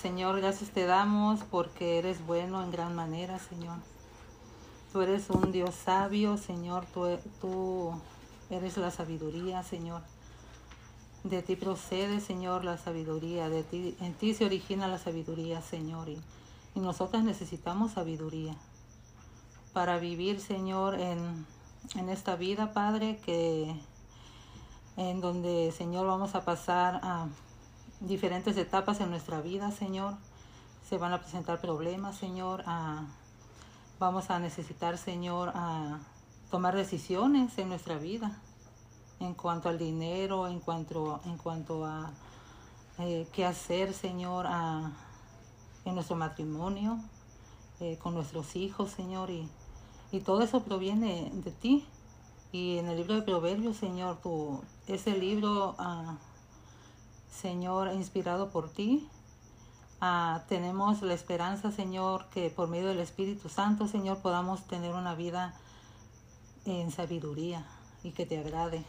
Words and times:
Señor, 0.00 0.40
gracias 0.40 0.70
te 0.70 0.84
damos 0.84 1.40
porque 1.50 1.98
eres 1.98 2.24
bueno 2.26 2.62
en 2.62 2.70
gran 2.70 2.94
manera, 2.94 3.38
Señor. 3.38 3.78
Tú 4.92 5.00
eres 5.00 5.30
un 5.30 5.52
Dios 5.52 5.74
sabio, 5.74 6.36
Señor. 6.36 6.84
Tú, 6.92 7.06
tú 7.40 7.92
eres 8.50 8.76
la 8.76 8.90
sabiduría, 8.90 9.62
Señor. 9.62 10.02
De 11.24 11.42
ti 11.42 11.56
procede, 11.56 12.20
Señor, 12.20 12.64
la 12.64 12.76
sabiduría. 12.76 13.48
De 13.48 13.62
ti, 13.62 13.96
en 14.00 14.12
ti 14.14 14.34
se 14.34 14.44
origina 14.44 14.86
la 14.86 14.98
sabiduría, 14.98 15.62
Señor. 15.62 16.08
Y, 16.08 16.20
y 16.74 16.80
nosotras 16.80 17.24
necesitamos 17.24 17.92
sabiduría 17.92 18.54
para 19.72 19.98
vivir, 19.98 20.40
Señor, 20.40 21.00
en, 21.00 21.46
en 21.94 22.08
esta 22.10 22.36
vida, 22.36 22.72
Padre, 22.72 23.18
que 23.24 23.74
en 24.96 25.20
donde, 25.20 25.72
Señor, 25.76 26.06
vamos 26.06 26.34
a 26.34 26.44
pasar 26.44 27.00
a 27.02 27.28
diferentes 28.00 28.56
etapas 28.56 29.00
en 29.00 29.10
nuestra 29.10 29.40
vida, 29.40 29.70
Señor. 29.70 30.14
Se 30.88 30.98
van 30.98 31.12
a 31.12 31.20
presentar 31.20 31.60
problemas, 31.60 32.16
Señor. 32.16 32.64
vamos 33.98 34.30
a 34.30 34.38
necesitar, 34.38 34.98
Señor, 34.98 35.52
a 35.54 35.98
tomar 36.50 36.76
decisiones 36.76 37.56
en 37.58 37.68
nuestra 37.68 37.96
vida 37.98 38.38
en 39.20 39.34
cuanto 39.34 39.68
al 39.68 39.78
dinero, 39.78 40.46
en 40.46 40.60
cuanto, 40.60 41.20
en 41.24 41.38
cuanto 41.38 41.84
a 41.84 42.10
eh, 42.98 43.26
qué 43.32 43.44
hacer, 43.44 43.92
Señor, 43.92 44.46
en 45.84 45.94
nuestro 45.94 46.16
matrimonio, 46.16 46.98
eh, 47.80 47.98
con 48.02 48.14
nuestros 48.14 48.56
hijos, 48.56 48.90
Señor. 48.90 49.30
Y, 49.30 49.48
y 50.12 50.20
todo 50.20 50.42
eso 50.42 50.62
proviene 50.62 51.30
de 51.32 51.50
ti. 51.50 51.86
Y 52.52 52.78
en 52.78 52.88
el 52.88 52.96
libro 52.96 53.14
de 53.14 53.22
Proverbios, 53.22 53.76
Señor, 53.76 54.18
tu, 54.22 54.62
ese 54.86 55.16
libro 55.18 55.74
ah, 55.78 56.16
Señor, 57.36 57.92
inspirado 57.92 58.48
por 58.50 58.70
ti. 58.70 59.06
Ah, 60.00 60.44
tenemos 60.48 61.02
la 61.02 61.12
esperanza, 61.12 61.70
Señor, 61.70 62.26
que 62.30 62.48
por 62.48 62.68
medio 62.68 62.88
del 62.88 63.00
Espíritu 63.00 63.48
Santo, 63.48 63.88
Señor, 63.88 64.18
podamos 64.18 64.66
tener 64.66 64.94
una 64.94 65.14
vida 65.14 65.54
en 66.64 66.90
sabiduría 66.90 67.66
y 68.02 68.12
que 68.12 68.24
te 68.24 68.38
agrade. 68.38 68.84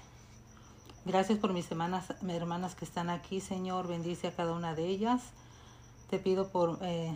Gracias 1.06 1.40
por 1.40 1.52
mis 1.54 1.70
hermanas, 1.72 2.14
mis 2.22 2.36
hermanas 2.36 2.76
que 2.76 2.86
están 2.86 3.10
aquí, 3.10 3.42
Señor. 3.42 3.88
Bendice 3.88 4.28
a 4.28 4.36
cada 4.36 4.54
una 4.54 4.76
de 4.76 4.86
ellas. 4.88 5.22
Te 6.10 6.18
pido 6.18 6.50
por 6.50 6.80
eh, 6.82 7.14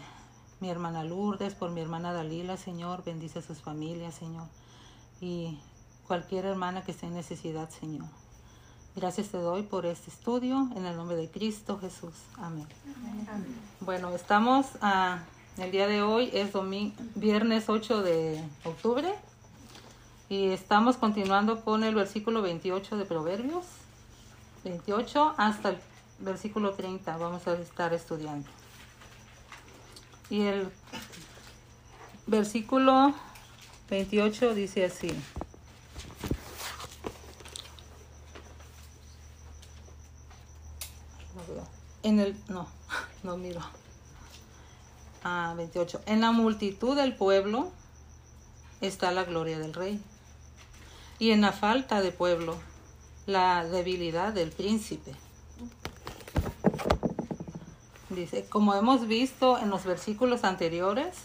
mi 0.60 0.70
hermana 0.70 1.04
Lourdes, 1.04 1.56
por 1.56 1.72
mi 1.72 1.80
hermana 1.80 2.12
Dalila, 2.12 2.58
Señor. 2.58 3.04
Bendice 3.06 3.40
a 3.40 3.42
sus 3.42 3.62
familias, 3.62 4.16
Señor. 4.16 4.48
Y 5.22 5.60
cualquier 6.08 6.46
hermana 6.46 6.84
que 6.84 6.92
esté 6.92 7.08
en 7.08 7.14
necesidad, 7.14 7.70
Señor. 7.70 8.21
Gracias 8.94 9.30
te 9.30 9.38
doy 9.38 9.64
por 9.64 9.86
este 9.86 10.10
estudio 10.10 10.70
en 10.76 10.86
el 10.86 10.98
nombre 10.98 11.16
de 11.16 11.30
Cristo 11.30 11.80
Jesús. 11.80 12.14
Amén. 12.38 12.68
Bueno, 13.80 14.14
estamos 14.14 14.66
a, 14.82 15.14
ah, 15.14 15.24
el 15.58 15.72
día 15.72 15.88
de 15.88 16.02
hoy 16.02 16.30
es 16.34 16.52
domingo, 16.52 16.94
viernes 17.16 17.70
8 17.70 18.04
de 18.04 18.44
octubre 18.66 19.14
y 20.28 20.48
estamos 20.50 20.98
continuando 20.98 21.62
con 21.62 21.86
el 21.86 21.96
versículo 21.96 22.42
28 22.42 22.98
de 22.98 23.06
Proverbios. 23.06 23.66
28 24.66 25.36
hasta 25.38 25.70
el 25.70 25.78
versículo 26.20 26.74
30 26.74 27.16
vamos 27.16 27.48
a 27.48 27.54
estar 27.54 27.94
estudiando. 27.94 28.50
Y 30.30 30.42
el 30.42 30.70
versículo 32.28 33.14
28 33.90 34.54
dice 34.54 34.84
así. 34.84 35.14
En 42.04 42.20
el, 42.20 42.36
no, 42.48 42.68
no 43.24 43.38
miro. 43.38 43.62
Ah, 45.24 45.54
28. 45.56 46.02
En 46.06 46.22
la 46.22 46.32
multitud 46.32 46.96
del 46.96 47.16
pueblo 47.16 47.72
está 48.82 49.12
la 49.12 49.24
gloria 49.24 49.60
del 49.60 49.74
rey. 49.74 50.02
Y 51.20 51.32
en 51.32 51.42
la 51.42 51.52
falta 51.52 52.02
de 52.02 52.12
pueblo, 52.12 52.58
la 53.28 53.64
debilidad 53.66 54.34
del 54.34 54.52
príncipe. 54.52 55.14
Dice, 58.10 58.46
como 58.50 58.74
hemos 58.74 59.08
visto 59.08 59.58
en 59.60 59.70
los 59.70 59.86
versículos 59.86 60.44
anteriores, 60.44 61.16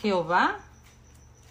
Jehová, 0.00 0.58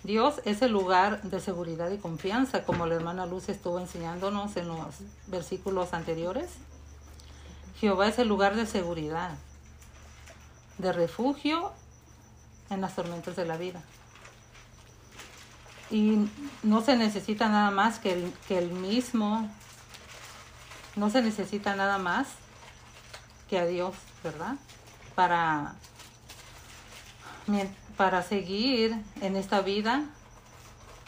Dios 0.03 0.41
es 0.45 0.61
el 0.61 0.71
lugar 0.71 1.21
de 1.21 1.39
seguridad 1.39 1.91
y 1.91 1.97
confianza, 1.97 2.63
como 2.63 2.85
la 2.85 2.95
hermana 2.95 3.25
Luz 3.25 3.49
estuvo 3.49 3.79
enseñándonos 3.79 4.57
en 4.57 4.67
los 4.67 4.95
versículos 5.27 5.93
anteriores. 5.93 6.49
Jehová 7.79 8.07
es 8.07 8.17
el 8.17 8.27
lugar 8.27 8.55
de 8.55 8.65
seguridad, 8.65 9.37
de 10.79 10.91
refugio 10.91 11.71
en 12.69 12.81
las 12.81 12.95
tormentas 12.95 13.35
de 13.35 13.45
la 13.45 13.57
vida. 13.57 13.81
Y 15.91 16.27
no 16.63 16.81
se 16.81 16.97
necesita 16.97 17.47
nada 17.49 17.71
más 17.71 17.99
que 17.99 18.13
el, 18.13 18.33
que 18.47 18.57
el 18.57 18.71
mismo, 18.71 19.49
no 20.95 21.09
se 21.09 21.21
necesita 21.21 21.75
nada 21.75 21.97
más 21.97 22.27
que 23.49 23.59
a 23.59 23.65
Dios, 23.65 23.95
¿verdad? 24.23 24.55
Para, 25.15 25.75
para 27.95 28.23
seguir 28.23 28.95
en 29.21 29.35
esta 29.35 29.61
vida 29.61 30.03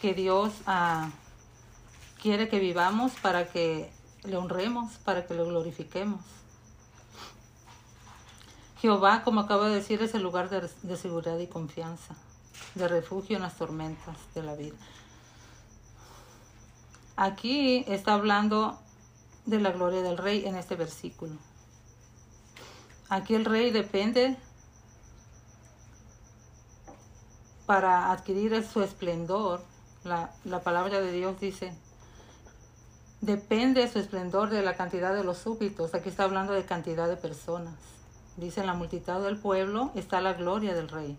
que 0.00 0.14
Dios 0.14 0.52
ah, 0.66 1.10
quiere 2.22 2.48
que 2.48 2.58
vivamos 2.58 3.12
para 3.20 3.48
que 3.48 3.90
le 4.24 4.36
honremos, 4.36 4.92
para 5.04 5.26
que 5.26 5.34
lo 5.34 5.46
glorifiquemos. 5.46 6.20
Jehová, 8.80 9.22
como 9.24 9.40
acabo 9.40 9.64
de 9.64 9.74
decir, 9.74 10.00
es 10.00 10.14
el 10.14 10.22
lugar 10.22 10.48
de, 10.48 10.96
seguridad 10.96 11.38
y 11.38 11.46
confianza, 11.46 12.14
de 12.74 12.88
refugio 12.88 13.36
en 13.36 13.42
las 13.42 13.56
tormentas 13.56 14.16
de 14.34 14.42
la 14.42 14.54
vida. 14.54 14.76
Aquí 17.14 17.84
está 17.86 18.14
hablando 18.14 18.78
de 19.44 19.60
la 19.60 19.72
gloria 19.72 20.00
del 20.00 20.16
rey 20.16 20.46
en 20.46 20.56
este 20.56 20.76
versículo. 20.76 21.34
Aquí 23.10 23.34
el 23.34 23.44
rey 23.44 23.70
depende 23.70 24.38
para 27.66 28.12
adquirir 28.12 28.66
su 28.66 28.82
esplendor. 28.82 29.62
La, 30.04 30.32
la, 30.44 30.62
palabra 30.62 31.02
de 31.02 31.12
Dios 31.12 31.38
dice, 31.38 31.74
depende 33.20 33.86
su 33.92 33.98
esplendor 33.98 34.48
de 34.48 34.62
la 34.62 34.74
cantidad 34.74 35.14
de 35.14 35.22
los 35.22 35.36
súbitos. 35.36 35.92
Aquí 35.92 36.08
está 36.08 36.24
hablando 36.24 36.54
de 36.54 36.64
cantidad 36.64 37.08
de 37.08 37.18
personas. 37.18 37.74
Dice, 38.36 38.64
la 38.64 38.74
multitud 38.74 39.22
del 39.24 39.36
pueblo 39.36 39.90
está 39.94 40.20
la 40.20 40.32
gloria 40.32 40.74
del 40.74 40.88
rey. 40.88 41.16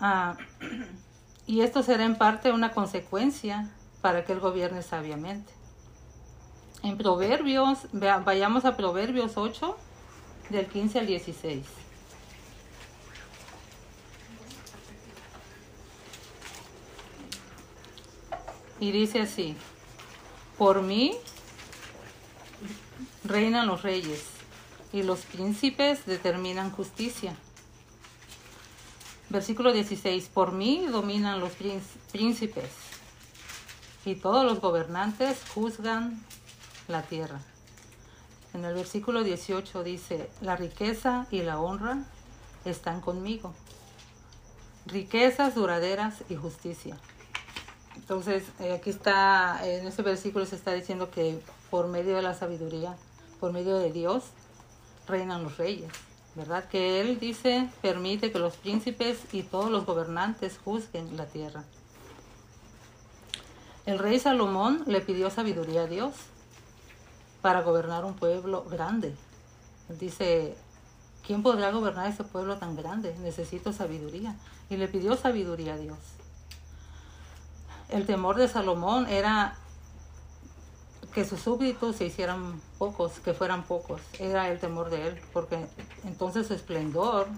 Ah, 0.00 0.36
y 1.46 1.60
esto 1.60 1.82
será 1.82 2.04
en 2.04 2.16
parte 2.16 2.52
una 2.52 2.72
consecuencia 2.72 3.70
para 4.00 4.24
que 4.24 4.32
él 4.32 4.40
gobierne 4.40 4.82
sabiamente. 4.82 5.52
En 6.82 6.98
Proverbios, 6.98 7.86
vayamos 7.92 8.66
a 8.66 8.76
Proverbios 8.76 9.38
8, 9.38 9.76
del 10.50 10.66
15 10.66 10.98
al 10.98 11.06
16. 11.06 11.66
Y 18.80 18.92
dice 18.92 19.22
así, 19.22 19.56
por 20.58 20.82
mí 20.82 21.16
reinan 23.24 23.66
los 23.66 23.82
reyes 23.82 24.33
y 24.94 25.02
los 25.02 25.22
príncipes 25.22 26.06
determinan 26.06 26.70
justicia. 26.70 27.34
Versículo 29.28 29.72
16, 29.72 30.28
por 30.32 30.52
mí 30.52 30.86
dominan 30.88 31.40
los 31.40 31.50
príncipes 32.12 32.70
y 34.04 34.14
todos 34.14 34.44
los 34.44 34.60
gobernantes 34.60 35.40
juzgan 35.52 36.24
la 36.86 37.02
tierra. 37.02 37.40
En 38.52 38.64
el 38.64 38.72
versículo 38.72 39.24
18 39.24 39.82
dice, 39.82 40.30
la 40.40 40.54
riqueza 40.54 41.26
y 41.32 41.42
la 41.42 41.58
honra 41.58 42.04
están 42.64 43.00
conmigo. 43.00 43.52
Riquezas 44.86 45.56
duraderas 45.56 46.22
y 46.28 46.36
justicia. 46.36 46.96
Entonces, 47.96 48.44
eh, 48.60 48.74
aquí 48.74 48.90
está, 48.90 49.58
en 49.66 49.88
este 49.88 50.02
versículo 50.02 50.46
se 50.46 50.54
está 50.54 50.72
diciendo 50.72 51.10
que 51.10 51.40
por 51.68 51.88
medio 51.88 52.14
de 52.14 52.22
la 52.22 52.34
sabiduría, 52.34 52.94
por 53.40 53.52
medio 53.52 53.76
de 53.78 53.90
Dios, 53.90 54.22
reinan 55.06 55.42
los 55.42 55.56
reyes, 55.56 55.90
¿verdad? 56.34 56.68
Que 56.68 57.00
Él 57.00 57.18
dice, 57.18 57.68
permite 57.82 58.32
que 58.32 58.38
los 58.38 58.56
príncipes 58.56 59.18
y 59.32 59.42
todos 59.42 59.70
los 59.70 59.86
gobernantes 59.86 60.58
juzguen 60.64 61.16
la 61.16 61.26
tierra. 61.26 61.64
El 63.86 63.98
rey 63.98 64.18
Salomón 64.18 64.82
le 64.86 65.00
pidió 65.02 65.28
sabiduría 65.28 65.82
a 65.82 65.86
Dios 65.86 66.14
para 67.42 67.60
gobernar 67.60 68.06
un 68.06 68.14
pueblo 68.14 68.64
grande. 68.64 69.14
dice, 70.00 70.56
¿quién 71.26 71.42
podrá 71.42 71.70
gobernar 71.70 72.08
ese 72.08 72.24
pueblo 72.24 72.56
tan 72.56 72.76
grande? 72.76 73.14
Necesito 73.20 73.74
sabiduría. 73.74 74.36
Y 74.70 74.78
le 74.78 74.88
pidió 74.88 75.16
sabiduría 75.16 75.74
a 75.74 75.76
Dios. 75.76 75.98
El 77.90 78.06
temor 78.06 78.36
de 78.36 78.48
Salomón 78.48 79.06
era 79.06 79.58
que 81.14 81.24
sus 81.24 81.40
súbditos 81.40 81.96
se 81.96 82.06
hicieran 82.06 82.60
pocos, 82.76 83.20
que 83.20 83.34
fueran 83.34 83.62
pocos. 83.62 84.00
Era 84.18 84.50
el 84.50 84.58
temor 84.58 84.90
de 84.90 85.08
él, 85.08 85.20
porque 85.32 85.64
entonces 86.04 86.48
su 86.48 86.54
esplendor 86.54 87.28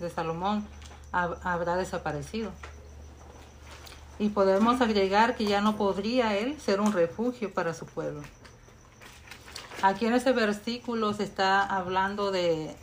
de 0.00 0.10
Salomón 0.10 0.66
habrá 1.12 1.76
desaparecido. 1.76 2.50
Y 4.18 4.30
podemos 4.30 4.80
agregar 4.80 5.36
que 5.36 5.44
ya 5.44 5.60
no 5.60 5.76
podría 5.76 6.36
él 6.36 6.60
ser 6.60 6.80
un 6.80 6.92
refugio 6.92 7.54
para 7.54 7.72
su 7.72 7.86
pueblo. 7.86 8.20
Aquí 9.82 10.06
en 10.06 10.14
ese 10.14 10.32
versículo 10.32 11.14
se 11.14 11.22
está 11.22 11.64
hablando 11.64 12.30
de, 12.32 12.74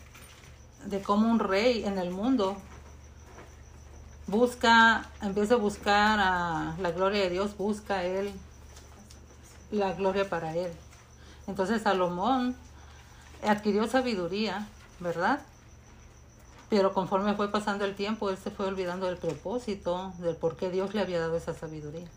de 0.85 1.01
cómo 1.01 1.29
un 1.29 1.39
rey 1.39 1.83
en 1.85 1.99
el 1.99 2.09
mundo 2.09 2.57
busca, 4.25 5.09
vez 5.35 5.49
de 5.49 5.55
buscar 5.55 6.19
a 6.19 6.75
la 6.79 6.91
gloria 6.91 7.21
de 7.23 7.29
Dios, 7.29 7.55
busca 7.55 8.03
él 8.03 8.31
la 9.71 9.93
gloria 9.93 10.29
para 10.29 10.55
él. 10.55 10.71
Entonces 11.47 11.81
Salomón 11.81 12.55
adquirió 13.43 13.87
sabiduría, 13.87 14.67
¿verdad? 14.99 15.41
Pero 16.69 16.93
conforme 16.93 17.35
fue 17.35 17.49
pasando 17.49 17.85
el 17.85 17.95
tiempo, 17.95 18.29
él 18.29 18.37
se 18.37 18.51
fue 18.51 18.65
olvidando 18.65 19.05
del 19.05 19.17
propósito, 19.17 20.13
del 20.17 20.35
por 20.35 20.57
qué 20.57 20.69
Dios 20.69 20.93
le 20.93 21.01
había 21.01 21.19
dado 21.19 21.37
esa 21.37 21.53
sabiduría. 21.53 22.07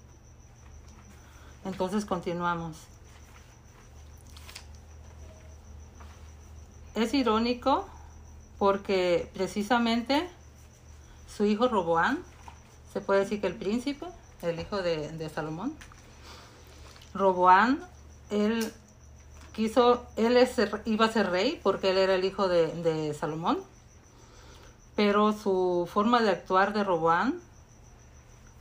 Entonces 1.64 2.04
continuamos. 2.04 2.76
Es 6.94 7.14
irónico 7.14 7.86
porque 8.58 9.30
precisamente 9.32 10.28
su 11.34 11.46
hijo 11.46 11.68
Roboán, 11.68 12.18
se 12.92 13.00
puede 13.00 13.20
decir 13.20 13.40
que 13.40 13.46
el 13.46 13.54
príncipe, 13.54 14.06
el 14.42 14.58
hijo 14.58 14.82
de, 14.82 15.30
Salomón, 15.32 15.74
Roboán, 17.14 17.80
él 18.30 18.72
quiso, 19.52 20.06
él 20.16 20.38
iba 20.84 21.06
a 21.06 21.12
ser 21.12 21.30
rey 21.30 21.60
porque 21.62 21.90
él 21.90 21.98
era 21.98 22.14
el 22.14 22.24
hijo 22.24 22.48
de, 22.48 23.14
Salomón, 23.18 23.58
pero 24.96 25.32
su 25.32 25.88
forma 25.92 26.22
de 26.22 26.30
actuar 26.30 26.72
de 26.72 26.84
Roboán, 26.84 27.40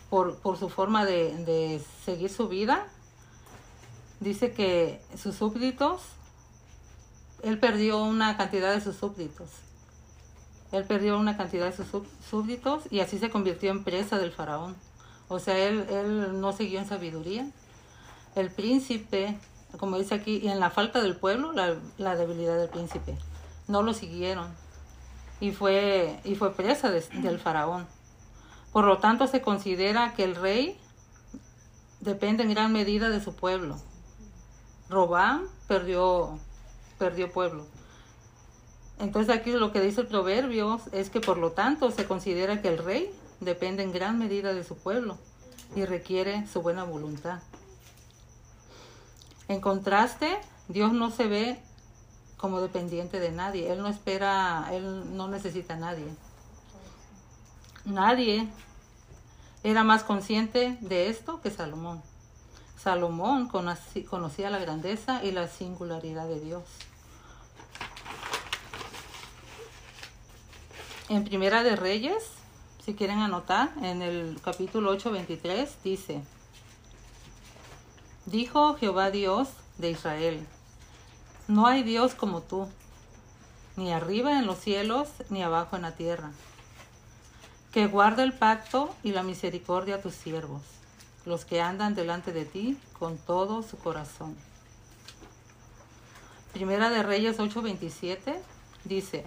por, 0.10 0.40
su 0.57 0.69
forma 0.69 1.06
de, 1.06 1.81
seguir 2.04 2.30
su 2.30 2.48
vida, 2.48 2.88
dice 4.19 4.52
que 4.52 5.02
sus 5.16 5.36
súbditos, 5.36 6.02
él 7.44 7.60
perdió 7.60 8.04
una 8.04 8.36
cantidad 8.36 8.74
de 8.74 8.81
sus 8.81 8.95
súbditos. 8.95 9.50
Él 10.72 10.84
perdió 10.84 11.18
una 11.18 11.36
cantidad 11.36 11.66
de 11.66 11.75
sus 11.75 11.88
súbditos 12.30 12.84
y 12.92 13.00
así 13.00 13.18
se 13.18 13.30
convirtió 13.30 13.72
en 13.72 13.84
presa 13.84 14.18
del 14.19 14.31
faraón. 14.31 14.75
O 15.28 15.40
sea, 15.40 15.57
él, 15.57 15.86
él 15.90 16.42
no 16.42 16.54
siguió 16.54 16.80
en 16.80 16.88
sabiduría. 16.88 17.50
El 18.36 18.52
príncipe, 18.52 19.38
como 19.80 19.98
dice 19.98 20.16
aquí, 20.16 20.40
y 20.44 20.50
en 20.50 20.60
la 20.60 20.70
falta 20.70 21.02
del 21.02 21.16
pueblo, 21.16 21.52
la, 21.52 22.16
debilidad 22.16 22.58
del 22.58 22.70
príncipe. 22.70 23.18
No 23.68 23.81
lo 23.81 23.94
siguieron 23.94 24.48
y 25.40 25.52
fue, 25.52 26.20
y 26.24 26.36
fue 26.36 26.54
presa 26.54 26.92
del 26.92 27.40
faraón. 27.40 27.88
Por 28.72 28.86
lo 28.86 28.98
tanto, 29.00 29.28
se 29.28 29.42
considera 29.42 30.14
que 30.14 30.24
el 30.24 30.36
rey 30.36 30.78
depende 32.00 32.44
en 32.44 32.52
gran 32.52 32.72
medida 32.72 33.10
de 33.10 33.22
su 33.22 33.36
pueblo. 33.36 33.78
Robán 34.90 35.46
perdió, 35.68 36.40
perdió 36.98 37.31
pueblo. 37.31 37.66
Entonces 39.00 39.34
aquí 39.34 39.52
lo 39.52 39.72
que 39.72 39.81
dice 39.81 40.02
el 40.02 40.08
proverbio 40.08 40.81
es 40.92 41.10
que 41.10 41.22
por 41.22 41.38
lo 41.38 41.52
tanto 41.52 41.90
se 41.92 42.06
considera 42.06 42.62
que 42.62 42.68
el 42.68 42.78
rey 42.78 43.10
depende 43.40 43.84
en 43.84 43.94
gran 43.94 44.20
medida 44.20 44.54
de 44.54 44.64
su 44.64 44.76
pueblo 44.76 45.18
y 45.76 45.86
requiere 45.86 46.46
su 46.48 46.62
buena 46.62 46.84
voluntad. 46.84 47.40
En 49.50 49.62
contraste, 49.62 50.40
Dios 50.68 50.94
no 50.94 51.10
se 51.10 51.28
ve 51.28 51.60
como 52.38 52.62
dependiente 52.62 53.19
de 53.19 53.31
nadie. 53.31 53.72
Él 53.72 53.81
no 53.81 53.88
espera, 53.88 54.69
él 54.72 55.18
no 55.18 55.28
necesita 55.28 55.74
a 55.74 55.78
nadie. 55.78 56.06
Nadie 57.84 58.48
era 59.63 59.84
más 59.84 60.04
consciente 60.04 60.78
de 60.81 61.10
esto 61.10 61.42
que 61.42 61.50
Salomón. 61.50 62.01
Salomón 62.78 63.50
conocía 63.50 64.51
la 64.51 64.60
grandeza 64.60 65.24
y 65.24 65.31
la 65.31 65.48
singularidad 65.48 66.28
de 66.28 66.40
Dios. 66.40 66.63
En 71.10 71.24
Primera 71.24 71.63
de 71.63 71.75
Reyes, 71.75 72.24
si 72.86 72.94
quieren 72.94 73.18
anotar, 73.18 73.72
en 73.81 74.04
el 74.04 74.40
capítulo 74.44 74.92
8, 74.92 75.10
23, 75.10 75.78
dice, 75.84 76.22
Dijo 78.30 78.76
Jehová 78.76 79.10
Dios 79.10 79.48
de 79.80 79.90
Israel, 79.90 80.46
no 81.48 81.66
hay 81.66 81.81
Dios 81.81 82.14
como 82.14 82.42
tú, 82.42 82.70
ni 83.76 83.92
arriba 83.92 84.38
en 84.38 84.46
los 84.46 84.60
cielos, 84.60 85.10
ni 85.31 85.42
abajo 85.42 85.76
en 85.76 85.81
la 85.81 85.96
tierra, 85.96 86.30
que 87.72 87.88
guarda 87.88 88.22
el 88.22 88.34
pacto 88.34 88.94
y 89.02 89.14
la 89.14 89.24
misericordia 89.24 89.96
a 89.96 90.02
tus 90.04 90.14
siervos, 90.14 90.62
los 91.26 91.44
que 91.44 91.60
andan 91.60 91.96
delante 91.96 92.31
de 92.31 92.46
ti 92.46 92.78
con 93.00 93.18
todo 93.18 93.64
su 93.64 93.80
corazón. 93.80 94.38
Primera 96.54 96.92
de 96.92 97.02
Reyes 97.02 97.40
8:27 97.40 98.40
dice, 98.84 99.26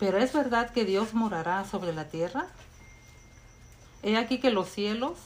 pero 0.00 0.18
es 0.18 0.32
verdad 0.32 0.72
que 0.72 0.84
Dios 0.84 1.14
morará 1.14 1.64
sobre 1.64 1.92
la 1.92 2.08
tierra. 2.08 2.48
He 4.02 4.16
aquí 4.16 4.40
que 4.40 4.50
los 4.50 4.68
cielos, 4.68 5.16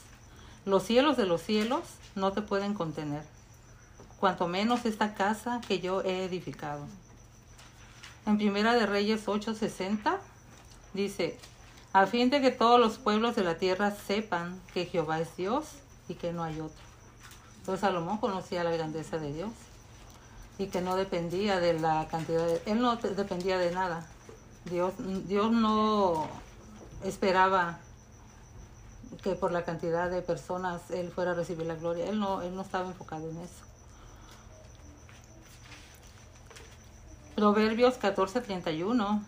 los 0.65 0.83
cielos 0.83 1.17
de 1.17 1.25
los 1.25 1.41
cielos, 1.41 1.81
no 2.15 2.33
te 2.33 2.41
pueden 2.41 2.73
contener, 2.73 3.23
cuanto 4.19 4.47
menos 4.47 4.85
esta 4.85 5.13
casa 5.13 5.61
que 5.67 5.79
yo 5.79 6.01
he 6.01 6.25
edificado. 6.25 6.85
En 8.25 8.37
Primera 8.37 8.73
de 8.73 8.85
Reyes 8.85 9.27
8:60 9.27 10.17
dice, 10.93 11.39
a 11.93 12.05
fin 12.05 12.29
de 12.29 12.41
que 12.41 12.51
todos 12.51 12.79
los 12.79 12.97
pueblos 12.97 13.35
de 13.35 13.43
la 13.43 13.57
tierra 13.57 13.91
sepan 13.91 14.61
que 14.73 14.85
Jehová 14.85 15.19
es 15.19 15.35
Dios 15.35 15.65
y 16.07 16.13
que 16.13 16.31
no 16.31 16.43
hay 16.43 16.59
otro. 16.59 16.83
Entonces 17.59 17.81
Salomón 17.81 18.17
conocía 18.19 18.63
la 18.63 18.71
grandeza 18.71 19.17
de 19.17 19.33
Dios 19.33 19.51
y 20.57 20.67
que 20.67 20.81
no 20.81 20.95
dependía 20.95 21.59
de 21.59 21.79
la 21.79 22.07
cantidad 22.07 22.45
de... 22.45 22.61
Él 22.65 22.79
no 22.79 22.95
dependía 22.95 23.57
de 23.57 23.71
nada, 23.71 24.07
Dios, 24.65 24.93
Dios 25.27 25.51
no 25.51 26.27
esperaba 27.03 27.79
que 29.23 29.35
por 29.35 29.51
la 29.51 29.63
cantidad 29.63 30.09
de 30.09 30.21
personas 30.21 30.89
él 30.91 31.11
fuera 31.11 31.31
a 31.31 31.35
recibir 31.35 31.65
la 31.67 31.75
gloria. 31.75 32.05
Él 32.05 32.19
no, 32.19 32.41
él 32.41 32.55
no 32.55 32.61
estaba 32.61 32.87
enfocado 32.87 33.29
en 33.29 33.37
eso. 33.37 33.65
Proverbios 37.35 37.99
14:31 37.99 39.21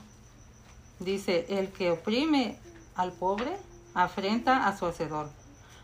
dice, 1.00 1.46
el 1.50 1.72
que 1.72 1.92
oprime 1.92 2.60
al 2.96 3.12
pobre 3.12 3.58
afrenta 3.94 4.68
a 4.68 4.78
su 4.78 4.86
hacedor, 4.86 5.30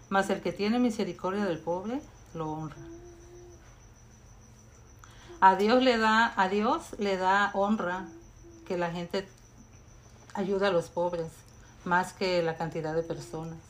mas 0.09 0.29
el 0.29 0.41
que 0.41 0.51
tiene 0.51 0.79
misericordia 0.79 1.45
del 1.45 1.59
pobre 1.59 2.01
lo 2.33 2.51
honra. 2.51 2.77
A 5.41 5.55
Dios 5.55 5.81
le 5.81 5.97
da, 5.97 6.33
a 6.35 6.49
Dios 6.49 6.95
le 6.99 7.17
da 7.17 7.51
honra 7.53 8.07
que 8.67 8.77
la 8.77 8.91
gente 8.91 9.27
ayuda 10.33 10.67
a 10.67 10.71
los 10.71 10.89
pobres 10.89 11.31
más 11.85 12.13
que 12.13 12.43
la 12.43 12.57
cantidad 12.57 12.93
de 12.93 13.03
personas. 13.03 13.68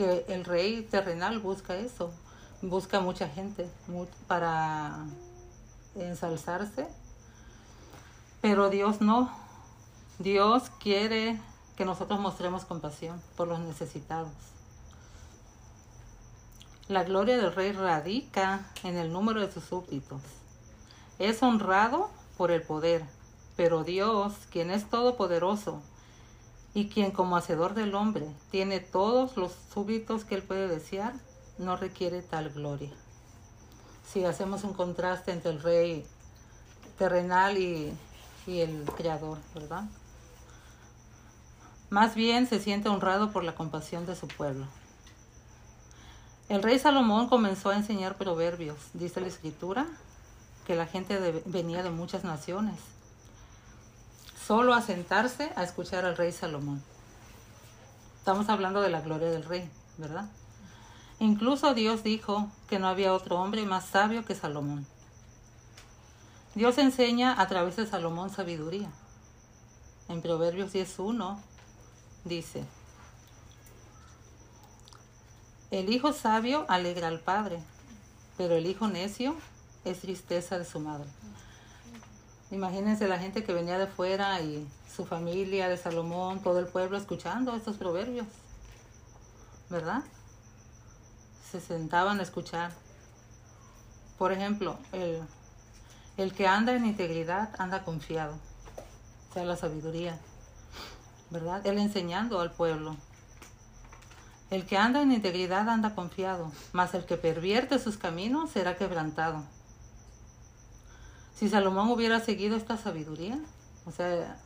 Que 0.00 0.24
el 0.28 0.46
rey 0.46 0.80
terrenal 0.80 1.40
busca 1.40 1.76
eso, 1.76 2.10
busca 2.62 3.00
mucha 3.00 3.28
gente 3.28 3.68
para 4.26 5.04
ensalzarse, 5.94 6.88
pero 8.40 8.70
Dios 8.70 9.02
no. 9.02 9.30
Dios 10.18 10.70
quiere 10.80 11.38
que 11.76 11.84
nosotros 11.84 12.18
mostremos 12.18 12.64
compasión 12.64 13.20
por 13.36 13.48
los 13.48 13.60
necesitados. 13.60 14.32
La 16.88 17.04
gloria 17.04 17.36
del 17.36 17.54
rey 17.54 17.72
radica 17.72 18.70
en 18.82 18.96
el 18.96 19.12
número 19.12 19.42
de 19.42 19.52
sus 19.52 19.64
súbditos. 19.64 20.22
Es 21.18 21.42
honrado 21.42 22.08
por 22.38 22.50
el 22.50 22.62
poder, 22.62 23.04
pero 23.54 23.84
Dios, 23.84 24.32
quien 24.50 24.70
es 24.70 24.88
todopoderoso 24.88 25.82
y 26.74 26.88
quien 26.88 27.10
como 27.10 27.36
hacedor 27.36 27.74
del 27.74 27.94
hombre 27.94 28.28
tiene 28.50 28.80
todos 28.80 29.36
los 29.36 29.52
súbitos 29.72 30.24
que 30.24 30.36
él 30.36 30.42
puede 30.42 30.68
desear, 30.68 31.14
no 31.58 31.76
requiere 31.76 32.22
tal 32.22 32.50
gloria. 32.50 32.90
Si 34.06 34.24
hacemos 34.24 34.64
un 34.64 34.72
contraste 34.72 35.32
entre 35.32 35.50
el 35.50 35.62
rey 35.62 36.06
terrenal 36.98 37.58
y, 37.58 37.92
y 38.46 38.60
el 38.60 38.84
creador, 38.96 39.38
¿verdad? 39.54 39.84
Más 41.90 42.14
bien 42.14 42.46
se 42.46 42.60
siente 42.60 42.88
honrado 42.88 43.32
por 43.32 43.42
la 43.42 43.54
compasión 43.54 44.06
de 44.06 44.14
su 44.14 44.28
pueblo. 44.28 44.66
El 46.48 46.62
rey 46.62 46.78
Salomón 46.78 47.28
comenzó 47.28 47.70
a 47.70 47.76
enseñar 47.76 48.16
proverbios, 48.16 48.78
dice 48.94 49.20
la 49.20 49.28
escritura, 49.28 49.86
que 50.66 50.74
la 50.76 50.86
gente 50.86 51.42
venía 51.46 51.82
de 51.82 51.90
muchas 51.90 52.24
naciones 52.24 52.76
solo 54.50 54.74
a 54.74 54.82
sentarse 54.82 55.52
a 55.54 55.62
escuchar 55.62 56.04
al 56.04 56.16
rey 56.16 56.32
Salomón. 56.32 56.82
Estamos 58.18 58.48
hablando 58.48 58.80
de 58.80 58.90
la 58.90 59.00
gloria 59.00 59.30
del 59.30 59.44
rey, 59.44 59.70
¿verdad? 59.96 60.28
Incluso 61.20 61.72
Dios 61.72 62.02
dijo 62.02 62.50
que 62.68 62.80
no 62.80 62.88
había 62.88 63.12
otro 63.12 63.40
hombre 63.40 63.64
más 63.64 63.84
sabio 63.84 64.24
que 64.24 64.34
Salomón. 64.34 64.84
Dios 66.56 66.78
enseña 66.78 67.40
a 67.40 67.46
través 67.46 67.76
de 67.76 67.86
Salomón 67.86 68.28
sabiduría. 68.28 68.90
En 70.08 70.20
Proverbios 70.20 70.74
10.1 70.74 71.38
dice, 72.24 72.64
el 75.70 75.92
hijo 75.92 76.12
sabio 76.12 76.66
alegra 76.68 77.06
al 77.06 77.20
padre, 77.20 77.62
pero 78.36 78.56
el 78.56 78.66
hijo 78.66 78.88
necio 78.88 79.36
es 79.84 80.00
tristeza 80.00 80.58
de 80.58 80.64
su 80.64 80.80
madre. 80.80 81.06
Imagínense 82.50 83.06
la 83.06 83.18
gente 83.18 83.44
que 83.44 83.52
venía 83.52 83.78
de 83.78 83.86
fuera 83.86 84.40
y 84.40 84.66
su 84.94 85.06
familia 85.06 85.68
de 85.68 85.76
Salomón, 85.76 86.42
todo 86.42 86.58
el 86.58 86.66
pueblo 86.66 86.96
escuchando 86.96 87.54
estos 87.54 87.76
proverbios, 87.76 88.26
¿verdad? 89.68 90.02
Se 91.50 91.60
sentaban 91.60 92.18
a 92.18 92.24
escuchar. 92.24 92.72
Por 94.18 94.32
ejemplo, 94.32 94.76
el, 94.92 95.22
el 96.16 96.34
que 96.34 96.48
anda 96.48 96.72
en 96.74 96.86
integridad 96.86 97.50
anda 97.58 97.84
confiado, 97.84 98.34
o 99.30 99.32
sea, 99.32 99.44
la 99.44 99.56
sabiduría, 99.56 100.18
¿verdad? 101.30 101.64
Él 101.64 101.78
enseñando 101.78 102.40
al 102.40 102.50
pueblo. 102.50 102.96
El 104.50 104.66
que 104.66 104.76
anda 104.76 105.00
en 105.02 105.12
integridad 105.12 105.68
anda 105.68 105.94
confiado, 105.94 106.50
mas 106.72 106.94
el 106.94 107.06
que 107.06 107.16
pervierte 107.16 107.78
sus 107.78 107.96
caminos 107.96 108.50
será 108.50 108.76
quebrantado. 108.76 109.44
Si 111.40 111.48
Salomón 111.48 111.88
hubiera 111.88 112.20
seguido 112.20 112.54
esta 112.54 112.76
sabiduría, 112.76 113.38
o 113.86 113.90
sea, 113.90 114.36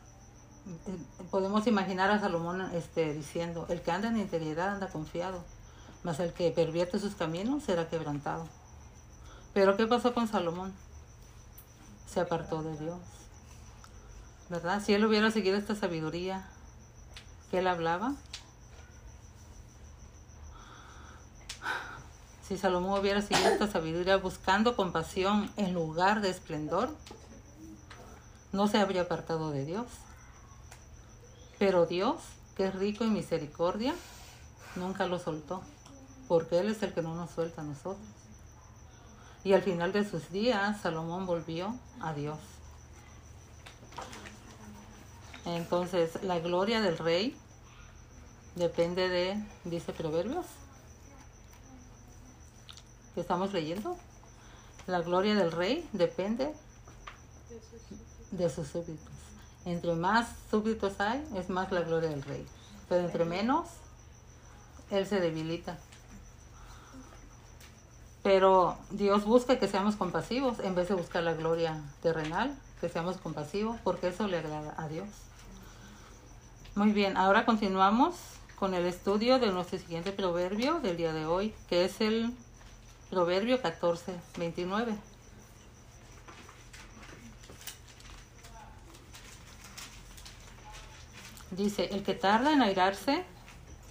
podemos 1.29 1.67
imaginar 1.67 2.09
a 2.09 2.21
Salomón 2.21 2.61
este, 2.73 3.13
diciendo, 3.13 3.65
el 3.67 3.81
que 3.81 3.91
anda 3.91 4.07
en 4.07 4.15
integridad 4.15 4.69
anda 4.69 4.87
confiado, 4.87 5.43
mas 6.03 6.21
el 6.21 6.31
que 6.31 6.51
pervierte 6.51 6.97
sus 6.97 7.13
caminos 7.15 7.63
será 7.63 7.89
quebrantado. 7.89 8.47
Pero 9.53 9.75
¿qué 9.75 9.87
pasó 9.87 10.13
con 10.13 10.29
Salomón? 10.29 10.73
Se 12.07 12.21
apartó 12.21 12.63
de 12.63 12.77
Dios. 12.77 12.99
¿Verdad? 14.49 14.81
Si 14.81 14.93
él 14.93 15.03
hubiera 15.03 15.31
seguido 15.31 15.57
esta 15.57 15.75
sabiduría 15.75 16.47
que 17.51 17.57
él 17.57 17.67
hablaba, 17.67 18.13
Si 22.47 22.57
Salomón 22.57 22.99
hubiera 22.99 23.23
seguido 23.23 23.49
esta 23.49 23.67
sabiduría 23.67 24.17
buscando 24.17 24.75
compasión 24.75 25.51
en 25.57 25.73
lugar 25.73 26.21
de 26.21 26.29
esplendor, 26.29 26.95
no 28.51 28.67
se 28.67 28.77
habría 28.77 29.01
apartado 29.01 29.49
de 29.49 29.65
Dios. 29.65 29.87
Pero 31.57 31.87
Dios, 31.87 32.17
que 32.55 32.67
es 32.67 32.75
rico 32.75 33.03
en 33.03 33.13
misericordia, 33.13 33.95
nunca 34.75 35.07
lo 35.07 35.17
soltó, 35.17 35.63
porque 36.27 36.59
Él 36.59 36.69
es 36.69 36.83
el 36.83 36.93
que 36.93 37.01
no 37.01 37.15
nos 37.15 37.31
suelta 37.31 37.61
a 37.61 37.65
nosotros. 37.65 37.97
Y 39.43 39.53
al 39.53 39.63
final 39.63 39.91
de 39.91 40.07
sus 40.07 40.29
días, 40.29 40.81
Salomón 40.81 41.25
volvió 41.25 41.75
a 41.99 42.13
Dios. 42.13 42.37
Entonces, 45.45 46.21
la 46.23 46.39
gloria 46.39 46.81
del 46.81 46.99
rey 46.99 47.35
depende 48.55 49.09
de, 49.09 49.43
dice 49.63 49.93
Proverbios, 49.93 50.45
que 53.15 53.21
estamos 53.21 53.53
leyendo. 53.53 53.97
La 54.85 55.01
gloria 55.01 55.33
del 55.33 55.51
rey 55.51 55.87
depende 55.93 56.53
de 58.31 58.49
sus 58.49 58.67
súbditos. 58.67 59.13
Entre 59.65 59.95
más 59.95 60.27
súbditos 60.51 60.99
hay, 60.99 61.27
es 61.35 61.49
más 61.49 61.71
la 61.71 61.81
gloria 61.81 62.09
del 62.09 62.21
rey. 62.21 62.45
Pero 62.87 63.05
entre 63.05 63.25
menos, 63.25 63.67
él 64.91 65.07
se 65.07 65.19
debilita. 65.19 65.79
Pero 68.21 68.77
Dios 68.91 69.25
busca 69.25 69.57
que 69.57 69.67
seamos 69.67 69.95
compasivos 69.95 70.59
en 70.59 70.75
vez 70.75 70.89
de 70.89 70.95
buscar 70.95 71.23
la 71.23 71.33
gloria 71.33 71.81
terrenal, 72.01 72.55
que 72.81 72.89
seamos 72.89 73.17
compasivos, 73.17 73.77
porque 73.83 74.09
eso 74.09 74.27
le 74.27 74.37
agrada 74.37 74.75
a 74.77 74.87
Dios. 74.87 75.07
Muy 76.75 76.91
bien, 76.91 77.17
ahora 77.17 77.45
continuamos 77.45 78.15
con 78.55 78.73
el 78.73 78.85
estudio 78.85 79.39
de 79.39 79.51
nuestro 79.51 79.79
siguiente 79.79 80.11
proverbio 80.11 80.79
del 80.79 80.97
día 80.97 81.13
de 81.13 81.25
hoy, 81.25 81.53
que 81.69 81.85
es 81.85 82.01
el 82.01 82.33
Proverbio 83.09 83.61
14, 83.61 84.13
29. 84.37 84.95
Dice, 91.51 91.85
el 91.85 92.03
que 92.03 92.13
tarda 92.13 92.51
en 92.51 92.61
airarse 92.61 93.23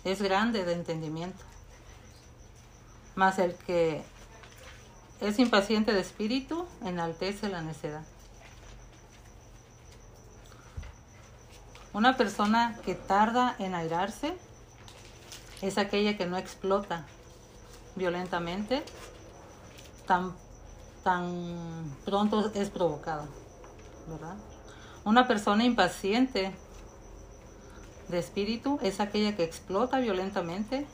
es 0.05 0.21
grande 0.21 0.65
de 0.65 0.73
entendimiento, 0.75 1.43
mas 3.15 3.39
el 3.39 3.55
que 3.55 4.05
es 5.21 5.39
impaciente 5.39 5.93
de 5.93 6.01
espíritu 6.01 6.67
enaltece 6.85 7.49
la 7.49 7.63
necedad. 7.63 8.05
Una 11.95 12.17
persona 12.17 12.77
que 12.85 12.97
tarda 12.97 13.55
en 13.59 13.75
airarse 13.75 14.37
es 15.63 15.79
aquella 15.79 16.19
que 16.19 16.27
no 16.27 16.37
explota 16.37 17.07
violentamente 17.97 18.83
tan, 20.07 20.33
tan 21.03 21.97
pronto 22.05 22.51
es 22.55 22.71
provocada, 22.71 23.27
¿verdad? 24.09 24.37
Una 25.05 25.29
persona 25.29 25.65
impaciente 25.65 26.55
de 28.09 28.19
espíritu 28.19 28.79
es 28.83 29.01
aquella 29.01 29.37
que 29.37 29.45
explota 29.45 29.99
violentamente 29.99 30.87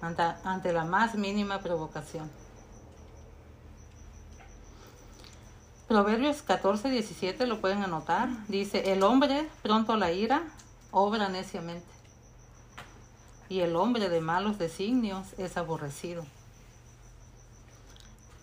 ante, 0.00 0.22
ante 0.22 0.72
la 0.72 0.84
más 0.84 1.14
mínima 1.14 1.60
provocación. 1.60 2.30
Proverbios 5.88 6.42
14, 6.42 6.88
17 6.88 7.46
lo 7.46 7.60
pueden 7.60 7.82
anotar. 7.82 8.28
Dice, 8.48 8.92
el 8.92 9.02
hombre 9.02 9.48
pronto 9.62 9.92
a 9.92 9.96
la 9.98 10.12
ira 10.12 10.42
obra 10.90 11.28
neciamente 11.28 11.94
y 13.48 13.60
el 13.60 13.76
hombre 13.76 14.08
de 14.08 14.20
malos 14.20 14.58
designios 14.58 15.34
es 15.38 15.56
aborrecido. 15.56 16.24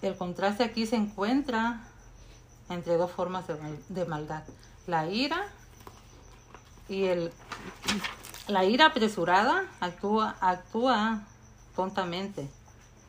El 0.02 0.18
contraste 0.18 0.64
aquí 0.64 0.86
se 0.88 0.96
encuentra 0.96 1.82
entre 2.70 2.98
dos 2.98 3.12
formas 3.12 3.46
de, 3.90 4.06
maldad. 4.06 4.44
La 4.88 5.08
ira 5.08 5.48
y 6.90 7.04
el... 7.06 7.32
La 8.48 8.66
ira 8.66 8.88
apresurada 8.88 9.66
actúa, 9.80 10.36
actúa 10.42 11.22
tontamente. 11.76 12.50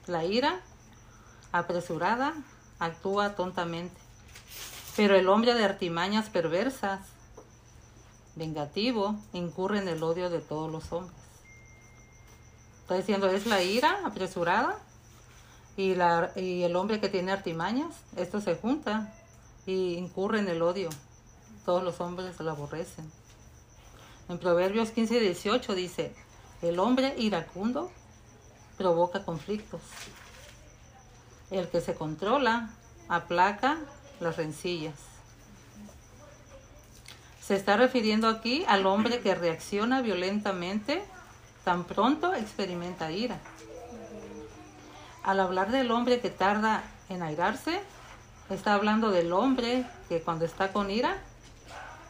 La 0.06 0.24
ira 0.24 0.60
apresurada 1.52 2.34
actúa 2.78 3.34
tontamente. 3.34 3.96
Pero 4.94 5.16
el 5.16 5.28
hombre 5.28 5.54
de 5.54 5.64
artimañas 5.64 6.28
perversas, 6.28 7.00
vengativo, 8.36 9.16
incurre 9.32 9.78
en 9.78 9.88
el 9.88 10.02
odio 10.02 10.28
de 10.28 10.40
todos 10.40 10.70
los 10.70 10.92
hombres. 10.92 11.16
Está 12.82 12.96
diciendo, 12.96 13.28
es 13.28 13.46
la 13.46 13.62
ira 13.62 14.00
apresurada 14.04 14.78
y, 15.76 15.94
la, 15.94 16.32
y 16.36 16.62
el 16.62 16.76
hombre 16.76 17.00
que 17.00 17.08
tiene 17.08 17.32
artimañas, 17.32 17.94
esto 18.16 18.40
se 18.40 18.56
junta 18.56 19.12
y 19.66 19.94
incurre 19.94 20.40
en 20.40 20.48
el 20.48 20.62
odio. 20.62 20.90
Todos 21.64 21.82
los 21.82 22.00
hombres 22.00 22.38
lo 22.40 22.50
aborrecen. 22.50 23.10
En 24.28 24.38
Proverbios 24.38 24.90
15 24.90 25.16
y 25.16 25.20
18 25.20 25.74
dice, 25.74 26.14
el 26.62 26.78
hombre 26.78 27.14
iracundo 27.18 27.90
provoca 28.76 29.24
conflictos. 29.24 29.82
El 31.50 31.68
que 31.68 31.80
se 31.80 31.94
controla 31.94 32.70
aplaca 33.08 33.78
las 34.20 34.36
rencillas. 34.36 34.94
Se 37.40 37.56
está 37.56 37.76
refiriendo 37.76 38.28
aquí 38.28 38.64
al 38.68 38.86
hombre 38.86 39.20
que 39.20 39.34
reacciona 39.34 40.00
violentamente 40.00 41.02
tan 41.64 41.84
pronto 41.84 42.34
experimenta 42.34 43.10
ira. 43.10 43.40
Al 45.22 45.38
hablar 45.38 45.70
del 45.70 45.92
hombre 45.92 46.20
que 46.20 46.30
tarda 46.30 46.82
en 47.08 47.22
airarse, 47.22 47.80
está 48.50 48.74
hablando 48.74 49.10
del 49.10 49.32
hombre 49.32 49.86
que 50.08 50.20
cuando 50.20 50.44
está 50.44 50.72
con 50.72 50.90
ira 50.90 51.16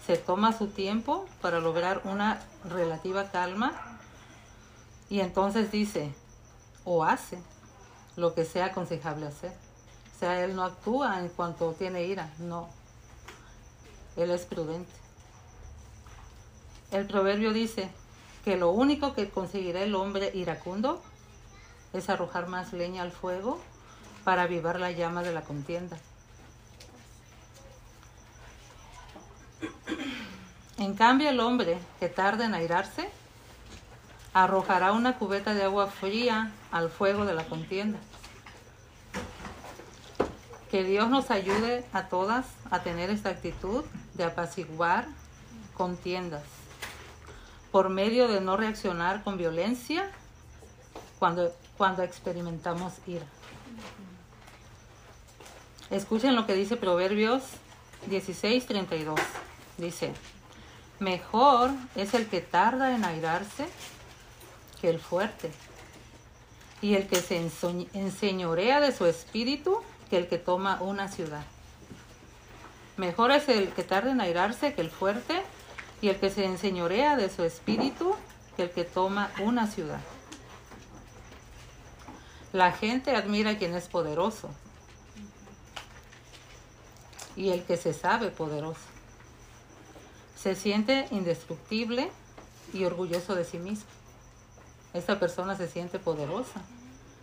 se 0.06 0.16
toma 0.16 0.56
su 0.56 0.68
tiempo 0.68 1.26
para 1.42 1.60
lograr 1.60 2.00
una 2.04 2.40
relativa 2.64 3.30
calma 3.30 3.72
y 5.10 5.20
entonces 5.20 5.70
dice 5.70 6.12
o 6.84 7.04
hace 7.04 7.38
lo 8.16 8.34
que 8.34 8.46
sea 8.46 8.66
aconsejable 8.66 9.26
hacer. 9.26 9.52
O 10.16 10.18
sea, 10.18 10.42
él 10.42 10.56
no 10.56 10.64
actúa 10.64 11.20
en 11.20 11.28
cuanto 11.28 11.72
tiene 11.72 12.04
ira, 12.04 12.30
no. 12.38 12.68
Él 14.16 14.30
es 14.30 14.46
prudente. 14.46 14.90
El 16.90 17.06
proverbio 17.06 17.52
dice 17.52 17.90
que 18.44 18.56
lo 18.56 18.70
único 18.70 19.14
que 19.14 19.28
conseguirá 19.28 19.82
el 19.82 19.94
hombre 19.94 20.30
iracundo 20.34 21.02
es 21.92 22.08
arrojar 22.08 22.48
más 22.48 22.72
leña 22.72 23.02
al 23.02 23.12
fuego 23.12 23.60
para 24.24 24.42
avivar 24.42 24.78
la 24.78 24.92
llama 24.92 25.22
de 25.22 25.32
la 25.32 25.42
contienda. 25.42 25.98
En 30.78 30.94
cambio, 30.94 31.28
el 31.28 31.40
hombre 31.40 31.78
que 32.00 32.08
tarda 32.08 32.44
en 32.44 32.54
airarse 32.54 33.08
arrojará 34.34 34.92
una 34.92 35.18
cubeta 35.18 35.54
de 35.54 35.64
agua 35.64 35.88
fría 35.88 36.52
al 36.70 36.90
fuego 36.90 37.24
de 37.24 37.34
la 37.34 37.44
contienda. 37.44 37.98
Que 40.70 40.84
Dios 40.84 41.10
nos 41.10 41.30
ayude 41.30 41.84
a 41.92 42.08
todas 42.08 42.46
a 42.70 42.82
tener 42.82 43.10
esta 43.10 43.28
actitud 43.28 43.84
de 44.14 44.24
apaciguar 44.24 45.06
contiendas 45.74 46.42
por 47.70 47.88
medio 47.88 48.28
de 48.28 48.40
no 48.40 48.56
reaccionar 48.56 49.22
con 49.22 49.38
violencia 49.38 50.10
cuando, 51.18 51.52
cuando 51.82 52.04
experimentamos 52.04 52.92
ira. 53.08 53.26
Escuchen 55.90 56.36
lo 56.36 56.46
que 56.46 56.54
dice 56.54 56.76
Proverbios 56.76 57.42
16:32. 58.08 59.18
Dice, 59.78 60.12
mejor 61.00 61.72
es 61.96 62.14
el 62.14 62.28
que 62.28 62.40
tarda 62.40 62.94
en 62.94 63.04
airarse 63.04 63.66
que 64.80 64.90
el 64.90 65.00
fuerte, 65.00 65.50
y 66.80 66.94
el 66.94 67.08
que 67.08 67.16
se 67.16 67.50
enseñorea 67.94 68.78
de 68.78 68.92
su 68.92 69.06
espíritu 69.06 69.82
que 70.08 70.18
el 70.18 70.28
que 70.28 70.38
toma 70.38 70.78
una 70.82 71.08
ciudad. 71.08 71.42
Mejor 72.96 73.32
es 73.32 73.48
el 73.48 73.70
que 73.70 73.82
tarda 73.82 74.12
en 74.12 74.20
airarse 74.20 74.72
que 74.72 74.82
el 74.82 74.90
fuerte, 74.92 75.42
y 76.00 76.10
el 76.10 76.20
que 76.20 76.30
se 76.30 76.44
enseñorea 76.44 77.16
de 77.16 77.28
su 77.28 77.42
espíritu 77.42 78.14
que 78.54 78.62
el 78.62 78.70
que 78.70 78.84
toma 78.84 79.32
una 79.40 79.66
ciudad. 79.66 79.98
La 82.52 82.70
gente 82.72 83.16
admira 83.16 83.52
a 83.52 83.58
quien 83.58 83.74
es 83.74 83.88
poderoso 83.88 84.50
y 87.34 87.48
el 87.48 87.64
que 87.64 87.78
se 87.78 87.94
sabe 87.94 88.28
poderoso. 88.28 88.80
Se 90.36 90.54
siente 90.54 91.08
indestructible 91.10 92.10
y 92.74 92.84
orgulloso 92.84 93.34
de 93.34 93.46
sí 93.46 93.58
mismo. 93.58 93.86
Esta 94.92 95.18
persona 95.18 95.56
se 95.56 95.66
siente 95.66 95.98
poderosa 95.98 96.60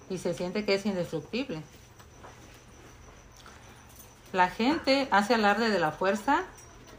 y 0.09 0.17
se 0.17 0.33
siente 0.33 0.65
que 0.65 0.73
es 0.73 0.87
indestructible. 0.87 1.61
La 4.33 4.49
gente 4.49 5.07
hace 5.11 5.35
alarde 5.35 5.69
de 5.69 5.79
la 5.79 5.91
fuerza 5.91 6.43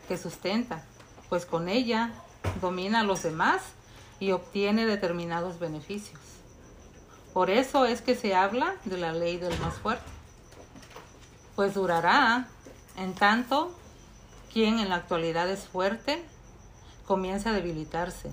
que 0.06 0.16
sustenta, 0.16 0.84
pues 1.28 1.46
con 1.46 1.68
ella 1.68 2.12
domina 2.60 3.00
a 3.00 3.04
los 3.04 3.24
demás 3.24 3.62
y 4.20 4.30
obtiene 4.30 4.86
determinados 4.86 5.58
beneficios. 5.58 6.29
Por 7.32 7.50
eso 7.50 7.84
es 7.84 8.02
que 8.02 8.16
se 8.16 8.34
habla 8.34 8.74
de 8.84 8.98
la 8.98 9.12
ley 9.12 9.36
del 9.36 9.56
más 9.60 9.74
fuerte, 9.74 10.10
pues 11.54 11.74
durará 11.74 12.48
en 12.96 13.14
tanto 13.14 13.74
quien 14.52 14.78
en 14.78 14.88
la 14.88 14.96
actualidad 14.96 15.48
es 15.48 15.68
fuerte 15.68 16.24
comienza 17.06 17.50
a 17.50 17.52
debilitarse 17.52 18.30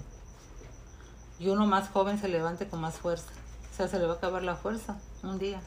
y 1.39 1.49
uno 1.49 1.65
más 1.65 1.89
joven 1.89 2.19
se 2.19 2.27
levante 2.27 2.67
con 2.67 2.81
más 2.81 2.95
fuerza. 2.95 3.29
O 3.71 3.75
sea, 3.75 3.87
se 3.87 3.99
le 3.99 4.07
va 4.07 4.13
a 4.13 4.17
acabar 4.17 4.43
la 4.43 4.55
fuerza 4.55 4.97
un 5.23 5.37
día. 5.37 5.61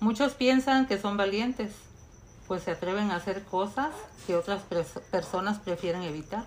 Muchos 0.00 0.34
piensan 0.34 0.86
que 0.86 1.00
son 1.00 1.16
valientes, 1.16 1.72
pues 2.48 2.64
se 2.64 2.72
atreven 2.72 3.10
a 3.10 3.16
hacer 3.16 3.44
cosas 3.44 3.94
que 4.26 4.34
otras 4.34 4.62
personas 5.10 5.58
prefieren 5.58 6.02
evitar. 6.02 6.44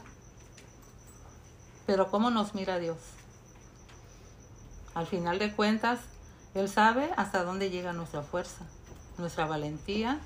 Pero 1.85 2.11
¿cómo 2.11 2.29
nos 2.29 2.53
mira 2.53 2.79
Dios? 2.79 2.97
Al 4.95 5.05
final 5.05 5.37
de 5.39 5.53
cuentas, 5.53 5.99
Él 6.55 6.69
sabe 6.69 7.11
hasta 7.17 7.43
dónde 7.43 7.69
llega 7.69 7.91
nuestra 7.91 8.23
fuerza, 8.23 8.65
nuestra 9.17 9.45
valentía 9.45 10.19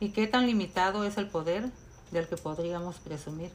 y 0.00 0.08
qué 0.08 0.26
tan 0.26 0.46
limitado 0.46 1.04
es 1.04 1.18
el 1.18 1.28
poder 1.28 1.70
del 2.10 2.26
que 2.26 2.38
podríamos 2.38 2.96
presumir. 2.96 3.52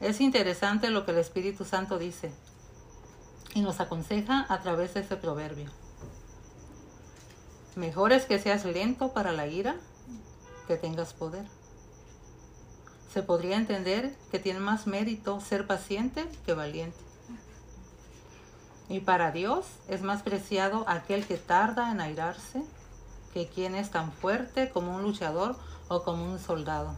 Es 0.00 0.22
interesante 0.22 0.88
lo 0.88 1.04
que 1.04 1.10
el 1.10 1.18
Espíritu 1.18 1.66
Santo 1.66 1.98
dice 1.98 2.32
y 3.54 3.60
nos 3.60 3.80
aconseja 3.80 4.46
a 4.48 4.60
través 4.62 4.94
de 4.94 5.00
ese 5.00 5.16
proverbio. 5.16 5.70
Mejor 7.76 8.12
es 8.12 8.24
que 8.24 8.38
seas 8.38 8.64
lento 8.64 9.12
para 9.12 9.32
la 9.32 9.46
ira 9.46 9.76
que 10.66 10.76
tengas 10.76 11.12
poder. 11.12 11.44
Se 13.12 13.22
podría 13.22 13.56
entender 13.56 14.14
que 14.30 14.38
tiene 14.38 14.60
más 14.60 14.86
mérito 14.86 15.38
ser 15.40 15.66
paciente 15.66 16.26
que 16.46 16.54
valiente. 16.54 17.09
Y 18.90 18.98
para 18.98 19.30
Dios 19.30 19.66
es 19.86 20.02
más 20.02 20.22
preciado 20.22 20.84
aquel 20.88 21.24
que 21.24 21.36
tarda 21.36 21.92
en 21.92 22.00
airarse 22.00 22.64
que 23.32 23.46
quien 23.46 23.76
es 23.76 23.92
tan 23.92 24.10
fuerte 24.12 24.70
como 24.70 24.96
un 24.96 25.04
luchador 25.04 25.54
o 25.86 26.02
como 26.02 26.24
un 26.24 26.40
soldado. 26.40 26.96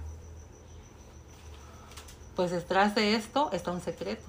Pues 2.34 2.50
detrás 2.50 2.94
de 2.94 3.14
esto 3.14 3.50
está 3.52 3.72
un 3.72 3.82
secreto. 3.82 4.24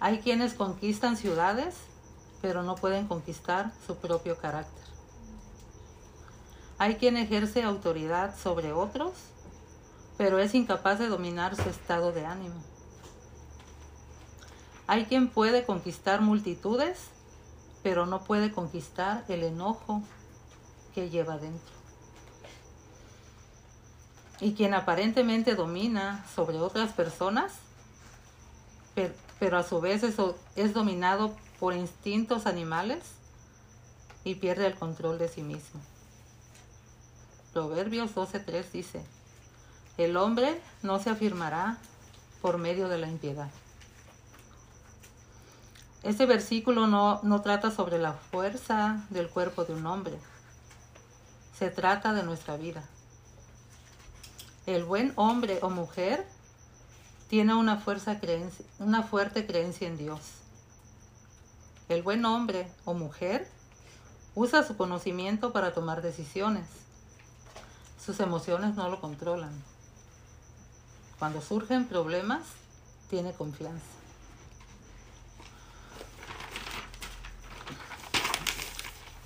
Hay 0.00 0.18
quienes 0.18 0.52
conquistan 0.52 1.16
ciudades, 1.16 1.74
pero 2.42 2.62
no 2.62 2.74
pueden 2.74 3.06
conquistar 3.06 3.72
su 3.86 3.96
propio 3.96 4.36
carácter. 4.36 4.84
Hay 6.76 6.96
quien 6.96 7.16
ejerce 7.16 7.62
autoridad 7.62 8.36
sobre 8.36 8.74
otros, 8.74 9.12
pero 10.18 10.38
es 10.40 10.54
incapaz 10.54 10.98
de 10.98 11.08
dominar 11.08 11.56
su 11.56 11.70
estado 11.70 12.12
de 12.12 12.26
ánimo. 12.26 12.62
Hay 14.90 15.04
quien 15.04 15.28
puede 15.28 15.64
conquistar 15.64 16.20
multitudes, 16.20 16.98
pero 17.84 18.06
no 18.06 18.24
puede 18.24 18.50
conquistar 18.50 19.24
el 19.28 19.44
enojo 19.44 20.02
que 20.96 21.10
lleva 21.10 21.38
dentro 21.38 21.80
y 24.40 24.54
quien 24.54 24.74
aparentemente 24.74 25.54
domina 25.54 26.26
sobre 26.34 26.58
otras 26.58 26.92
personas, 26.92 27.52
pero, 29.38 29.58
a 29.58 29.62
su 29.62 29.80
vez 29.80 30.02
es 30.02 30.74
dominado 30.74 31.36
por 31.60 31.74
instintos 31.74 32.46
animales 32.46 32.98
y 34.24 34.34
pierde 34.34 34.66
el 34.66 34.74
control 34.74 35.20
de 35.20 35.28
sí 35.28 35.42
mismo. 35.42 35.80
Proverbios 37.52 38.12
12.3 38.16 38.64
dice, 38.72 39.04
el 39.98 40.16
hombre 40.16 40.60
no 40.82 40.98
se 40.98 41.10
afirmará 41.10 41.78
por 42.42 42.58
medio 42.58 42.88
de 42.88 42.98
la 42.98 43.06
impiedad. 43.06 43.50
Este 46.02 46.24
versículo 46.24 46.86
no, 46.86 47.20
no 47.22 47.42
trata 47.42 47.70
sobre 47.70 47.98
la 47.98 48.14
fuerza 48.14 49.04
del 49.10 49.28
cuerpo 49.28 49.64
de 49.64 49.74
un 49.74 49.84
hombre, 49.86 50.18
se 51.58 51.68
trata 51.68 52.14
de 52.14 52.22
nuestra 52.22 52.56
vida. 52.56 52.82
El 54.64 54.84
buen 54.84 55.12
hombre 55.16 55.58
o 55.60 55.68
mujer 55.68 56.26
tiene 57.28 57.54
una, 57.54 57.76
fuerza 57.76 58.18
creencia, 58.18 58.64
una 58.78 59.02
fuerte 59.02 59.46
creencia 59.46 59.86
en 59.86 59.98
Dios. 59.98 60.20
El 61.90 62.02
buen 62.02 62.24
hombre 62.24 62.66
o 62.86 62.94
mujer 62.94 63.46
usa 64.34 64.66
su 64.66 64.76
conocimiento 64.78 65.52
para 65.52 65.74
tomar 65.74 66.00
decisiones. 66.00 66.66
Sus 68.02 68.20
emociones 68.20 68.74
no 68.74 68.88
lo 68.88 69.00
controlan. 69.02 69.52
Cuando 71.18 71.42
surgen 71.42 71.86
problemas, 71.86 72.42
tiene 73.10 73.32
confianza. 73.34 73.99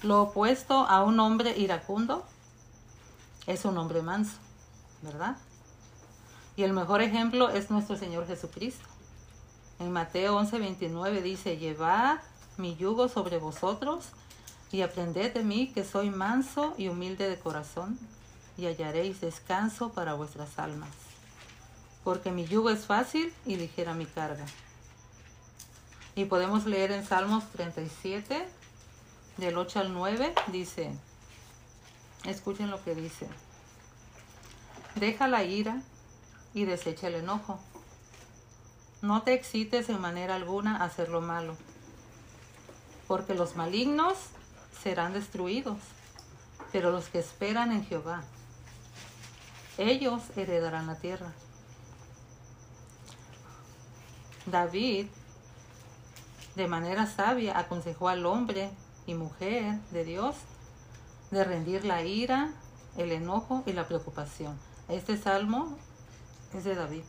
Lo 0.04 0.22
opuesto 0.22 0.86
a 0.86 1.02
un 1.02 1.18
hombre 1.18 1.58
iracundo 1.58 2.24
es 3.46 3.64
un 3.64 3.76
hombre 3.78 4.02
manso. 4.02 4.38
¿verdad? 5.04 5.36
Y 6.56 6.62
el 6.62 6.72
mejor 6.72 7.02
ejemplo 7.02 7.50
es 7.50 7.70
nuestro 7.70 7.96
Señor 7.96 8.26
Jesucristo. 8.26 8.86
En 9.78 9.92
Mateo 9.92 10.36
11, 10.36 10.58
29 10.58 11.22
dice, 11.22 11.56
llevad 11.56 12.18
mi 12.56 12.76
yugo 12.76 13.08
sobre 13.08 13.38
vosotros 13.38 14.06
y 14.72 14.82
aprended 14.82 15.34
de 15.34 15.42
mí 15.42 15.72
que 15.72 15.84
soy 15.84 16.10
manso 16.10 16.74
y 16.78 16.88
humilde 16.88 17.28
de 17.28 17.38
corazón 17.38 17.98
y 18.56 18.66
hallaréis 18.66 19.20
descanso 19.20 19.92
para 19.92 20.14
vuestras 20.14 20.58
almas. 20.58 20.90
Porque 22.02 22.30
mi 22.30 22.46
yugo 22.46 22.70
es 22.70 22.86
fácil 22.86 23.32
y 23.44 23.56
ligera 23.56 23.94
mi 23.94 24.06
carga. 24.06 24.46
Y 26.14 26.26
podemos 26.26 26.64
leer 26.66 26.92
en 26.92 27.04
Salmos 27.04 27.44
37, 27.50 28.46
del 29.36 29.58
8 29.58 29.80
al 29.80 29.92
9, 29.92 30.34
dice, 30.48 30.90
escuchen 32.24 32.70
lo 32.70 32.82
que 32.82 32.94
dice. 32.94 33.28
Deja 34.94 35.26
la 35.26 35.42
ira 35.42 35.82
y 36.54 36.64
desecha 36.64 37.08
el 37.08 37.16
enojo. 37.16 37.58
No 39.02 39.22
te 39.22 39.34
excites 39.34 39.88
en 39.88 40.00
manera 40.00 40.36
alguna 40.36 40.78
a 40.78 40.84
hacer 40.84 41.08
lo 41.08 41.20
malo, 41.20 41.56
porque 43.08 43.34
los 43.34 43.56
malignos 43.56 44.16
serán 44.82 45.12
destruidos, 45.12 45.78
pero 46.72 46.90
los 46.90 47.08
que 47.08 47.18
esperan 47.18 47.72
en 47.72 47.84
Jehová, 47.84 48.22
ellos 49.78 50.22
heredarán 50.36 50.86
la 50.86 50.96
tierra. 50.96 51.32
David, 54.46 55.06
de 56.54 56.68
manera 56.68 57.06
sabia, 57.06 57.58
aconsejó 57.58 58.08
al 58.08 58.26
hombre 58.26 58.70
y 59.06 59.14
mujer 59.14 59.78
de 59.90 60.04
Dios 60.04 60.36
de 61.30 61.44
rendir 61.44 61.84
la 61.84 62.02
ira, 62.02 62.52
el 62.96 63.12
enojo 63.12 63.62
y 63.66 63.72
la 63.72 63.86
preocupación 63.86 64.58
este 64.88 65.16
salmo 65.16 65.76
es 66.52 66.64
de 66.64 66.74
David. 66.74 67.04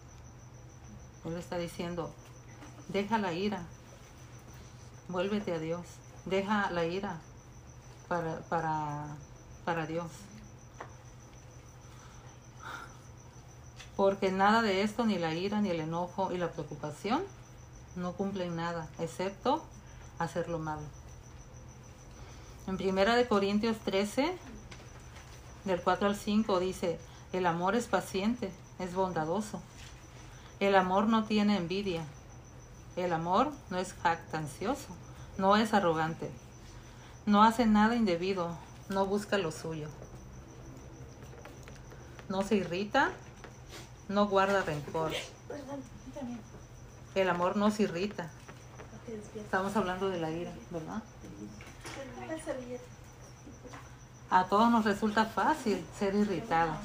Él 1.25 1.35
está 1.35 1.57
diciendo, 1.57 2.11
deja 2.87 3.17
la 3.17 3.33
ira, 3.33 3.63
vuélvete 5.09 5.53
a 5.53 5.59
Dios, 5.59 5.85
deja 6.25 6.69
la 6.71 6.85
ira 6.85 7.19
para, 8.07 8.39
para, 8.41 9.07
para 9.65 9.85
Dios. 9.85 10.09
Porque 13.97 14.31
nada 14.31 14.61
de 14.61 14.81
esto, 14.81 15.05
ni 15.05 15.17
la 15.17 15.33
ira, 15.33 15.61
ni 15.61 15.69
el 15.69 15.79
enojo 15.79 16.31
y 16.31 16.37
la 16.37 16.51
preocupación, 16.51 17.23
no 17.95 18.13
cumplen 18.13 18.55
nada, 18.55 18.87
excepto 18.99 19.63
hacer 20.19 20.49
lo 20.49 20.59
malo. 20.59 20.83
En 22.67 22.77
primera 22.77 23.15
de 23.15 23.27
Corintios 23.27 23.77
13, 23.79 24.35
del 25.65 25.81
4 25.81 26.07
al 26.07 26.15
5 26.15 26.59
dice, 26.59 26.99
el 27.31 27.45
amor 27.45 27.75
es 27.75 27.85
paciente, 27.85 28.51
es 28.79 28.95
bondadoso. 28.95 29.61
El 30.59 30.75
amor 30.75 31.07
no 31.07 31.25
tiene 31.25 31.57
envidia. 31.57 32.03
El 32.95 33.13
amor 33.13 33.51
no 33.69 33.77
es 33.77 33.93
jactancioso, 33.93 34.87
no 35.37 35.57
es 35.57 35.73
arrogante. 35.73 36.31
No 37.25 37.43
hace 37.43 37.65
nada 37.65 37.95
indebido, 37.95 38.57
no 38.89 39.05
busca 39.05 39.37
lo 39.37 39.51
suyo. 39.51 39.89
No 42.29 42.41
se 42.41 42.55
irrita, 42.55 43.11
no 44.07 44.27
guarda 44.27 44.63
rencor. 44.63 45.11
El 47.13 47.29
amor 47.29 47.57
no 47.57 47.69
se 47.69 47.83
irrita. 47.83 48.31
Estamos 49.35 49.75
hablando 49.75 50.09
de 50.09 50.19
la 50.19 50.31
ira, 50.31 50.51
¿verdad? 50.71 51.03
A 54.29 54.45
todos 54.45 54.69
nos 54.69 54.85
resulta 54.85 55.25
fácil 55.25 55.85
ser 55.97 56.15
irritados, 56.15 56.77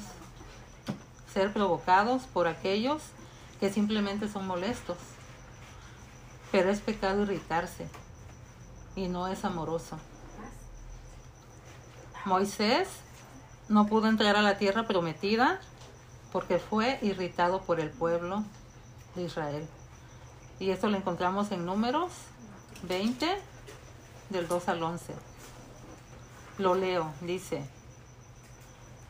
ser 1.33 1.51
provocados 1.51 2.23
por 2.23 2.47
aquellos 2.47 3.01
que 3.59 3.71
simplemente 3.71 4.27
son 4.27 4.47
molestos. 4.47 4.97
Pero 6.51 6.69
es 6.69 6.81
pecado 6.81 7.23
irritarse 7.23 7.87
y 8.95 9.07
no 9.07 9.27
es 9.27 9.45
amoroso. 9.45 9.97
Moisés 12.25 12.87
no 13.69 13.87
pudo 13.87 14.07
entrar 14.07 14.35
a 14.35 14.41
la 14.41 14.57
tierra 14.57 14.83
prometida 14.83 15.59
porque 16.31 16.59
fue 16.59 16.99
irritado 17.01 17.61
por 17.61 17.79
el 17.79 17.89
pueblo 17.89 18.43
de 19.15 19.23
Israel. 19.23 19.67
Y 20.59 20.69
esto 20.69 20.87
lo 20.87 20.97
encontramos 20.97 21.51
en 21.51 21.65
números 21.65 22.11
20, 22.83 23.27
del 24.29 24.47
2 24.47 24.67
al 24.69 24.83
11. 24.83 25.30
Lo 26.61 26.75
leo, 26.75 27.11
dice, 27.21 27.63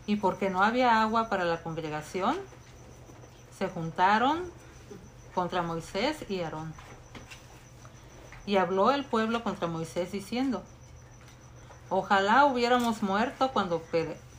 y 0.08 0.16
porque 0.16 0.50
no 0.50 0.64
había 0.64 1.02
agua 1.02 1.28
para 1.28 1.44
la 1.44 1.62
congregación, 1.62 2.38
se 3.58 3.68
juntaron 3.68 4.50
contra 5.36 5.62
Moisés 5.62 6.24
y 6.30 6.40
Aarón. 6.40 6.74
Y 8.46 8.56
habló 8.56 8.92
el 8.92 9.04
pueblo 9.04 9.44
contra 9.44 9.68
Moisés 9.68 10.14
diciendo, 10.14 10.64
ojalá 11.90 12.46
hubiéramos 12.46 13.04
muerto 13.04 13.52
cuando, 13.52 13.84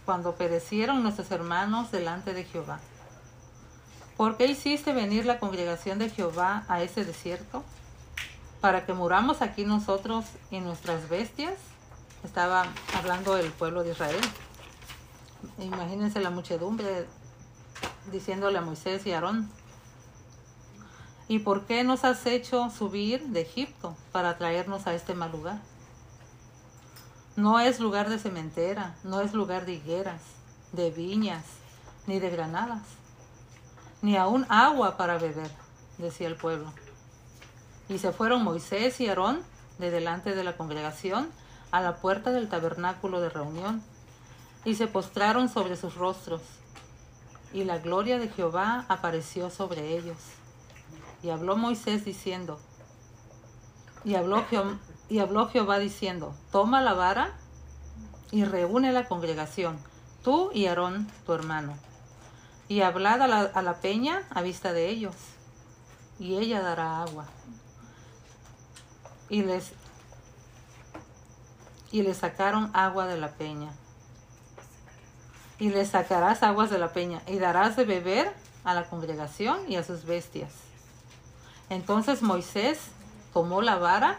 cuando 0.07 0.35
perecieron 0.37 1.03
nuestros 1.03 1.31
hermanos 1.33 1.91
delante 1.91 2.33
de 2.33 2.45
Jehová. 2.45 2.81
¿Por 4.17 4.39
qué 4.39 4.47
hiciste 4.47 4.95
venir 4.95 5.27
la 5.27 5.39
congregación 5.39 5.99
de 5.99 6.09
Jehová 6.09 6.65
a 6.67 6.83
ese 6.83 7.05
desierto? 7.05 7.63
¿Para 8.63 8.87
que 8.87 8.95
muramos 8.95 9.43
aquí 9.43 9.67
nosotros 9.67 10.25
y 10.51 10.61
nuestras 10.61 11.11
bestias? 11.11 11.72
Estaba 12.25 12.67
hablando 12.97 13.37
el 13.37 13.51
pueblo 13.53 13.83
de 13.83 13.91
Israel. 13.93 14.21
Imagínense 15.59 16.21
la 16.21 16.31
muchedumbre 16.31 17.07
diciéndole 18.11 18.59
a 18.59 18.63
Moisés 18.63 19.07
y 19.07 19.13
Aarón, 19.13 19.51
¿y 21.29 21.41
por 21.41 21.67
qué 21.67 21.85
nos 21.85 22.05
has 22.05 22.27
hecho 22.27 22.71
subir 22.71 23.27
de 23.29 23.43
Egipto 23.43 23.97
para 24.13 24.39
traernos 24.39 24.87
a 24.87 24.95
este 24.95 25.15
mal 25.15 25.33
lugar? 25.33 25.59
No 27.37 27.61
es 27.61 27.81
lugar 27.81 28.09
de 28.09 28.19
cementera, 28.19 28.95
no 29.05 29.21
es 29.21 29.33
lugar 29.33 29.67
de 29.67 29.75
higueras, 29.75 30.21
de 30.73 30.91
viñas, 30.91 31.45
ni 32.07 32.19
de 32.19 32.31
granadas 32.31 32.83
ni 34.03 34.17
aún 34.17 34.45
agua 34.49 34.97
para 34.97 35.17
beber, 35.17 35.51
decía 35.97 36.27
el 36.27 36.37
pueblo. 36.37 36.73
Y 37.89 37.99
se 37.99 38.13
fueron 38.13 38.43
Moisés 38.43 39.01
y 39.01 39.09
Aarón 39.09 39.41
de 39.79 39.91
delante 39.91 40.35
de 40.35 40.45
la 40.45 40.57
congregación 40.57 41.31
a 41.73 41.81
la 41.81 41.97
puerta 41.97 42.31
del 42.31 42.49
tabernáculo 42.49 43.21
de 43.21 43.29
reunión, 43.29 43.83
y 44.65 44.77
se 44.77 44.87
postraron 44.87 45.49
sobre 45.49 45.77
sus 45.77 45.97
rostros, 45.97 46.41
y 47.53 47.65
la 47.65 47.79
gloria 47.79 48.19
de 48.19 48.29
Jehová 48.29 48.87
apareció 48.89 49.51
sobre 49.51 49.97
ellos. 49.99 50.17
Y 51.25 51.31
habló 51.31 51.57
Moisés 51.57 52.05
diciendo, 52.05 52.61
y 54.05 54.15
habló, 54.15 54.45
y 55.09 55.19
habló 55.19 55.49
Jehová 55.49 55.81
diciendo, 55.81 56.33
toma 56.53 56.81
la 56.81 56.95
vara 56.95 57.33
y 58.31 58.45
reúne 58.45 58.93
la 58.93 59.09
congregación, 59.09 59.79
tú 60.23 60.51
y 60.55 60.67
Aarón, 60.67 61.09
tu 61.27 61.33
hermano 61.33 61.75
y 62.73 62.81
hablad 62.81 63.21
a 63.21 63.63
la, 63.63 63.75
peña 63.83 64.27
a 64.31 64.41
vista 64.41 64.73
de 64.73 64.89
ellos, 64.89 65.15
y 66.19 66.37
ella 66.37 66.63
dará 66.63 67.03
agua. 67.03 67.27
Y 69.29 69.43
les, 69.43 69.73
y 71.93 72.03
les 72.03 72.17
sacaron 72.17 72.71
agua 72.73 73.07
de 73.07 73.19
la 73.19 73.29
peña. 73.33 73.71
Y 75.59 75.69
les 75.69 75.91
sacarás 75.91 76.43
aguas 76.43 76.71
de 76.71 76.79
la 76.79 76.93
peña, 76.93 77.23
y 77.29 77.39
darás 77.39 77.77
de 77.77 77.85
beber 77.85 78.33
a 78.65 78.75
la 78.75 78.89
congregación 78.89 79.71
y 79.71 79.77
a 79.77 79.85
sus 79.85 80.05
bestias. 80.05 80.53
Entonces 81.69 82.23
Moisés 82.23 82.79
tomó 83.33 83.63
la 83.63 83.77
vara 83.77 84.19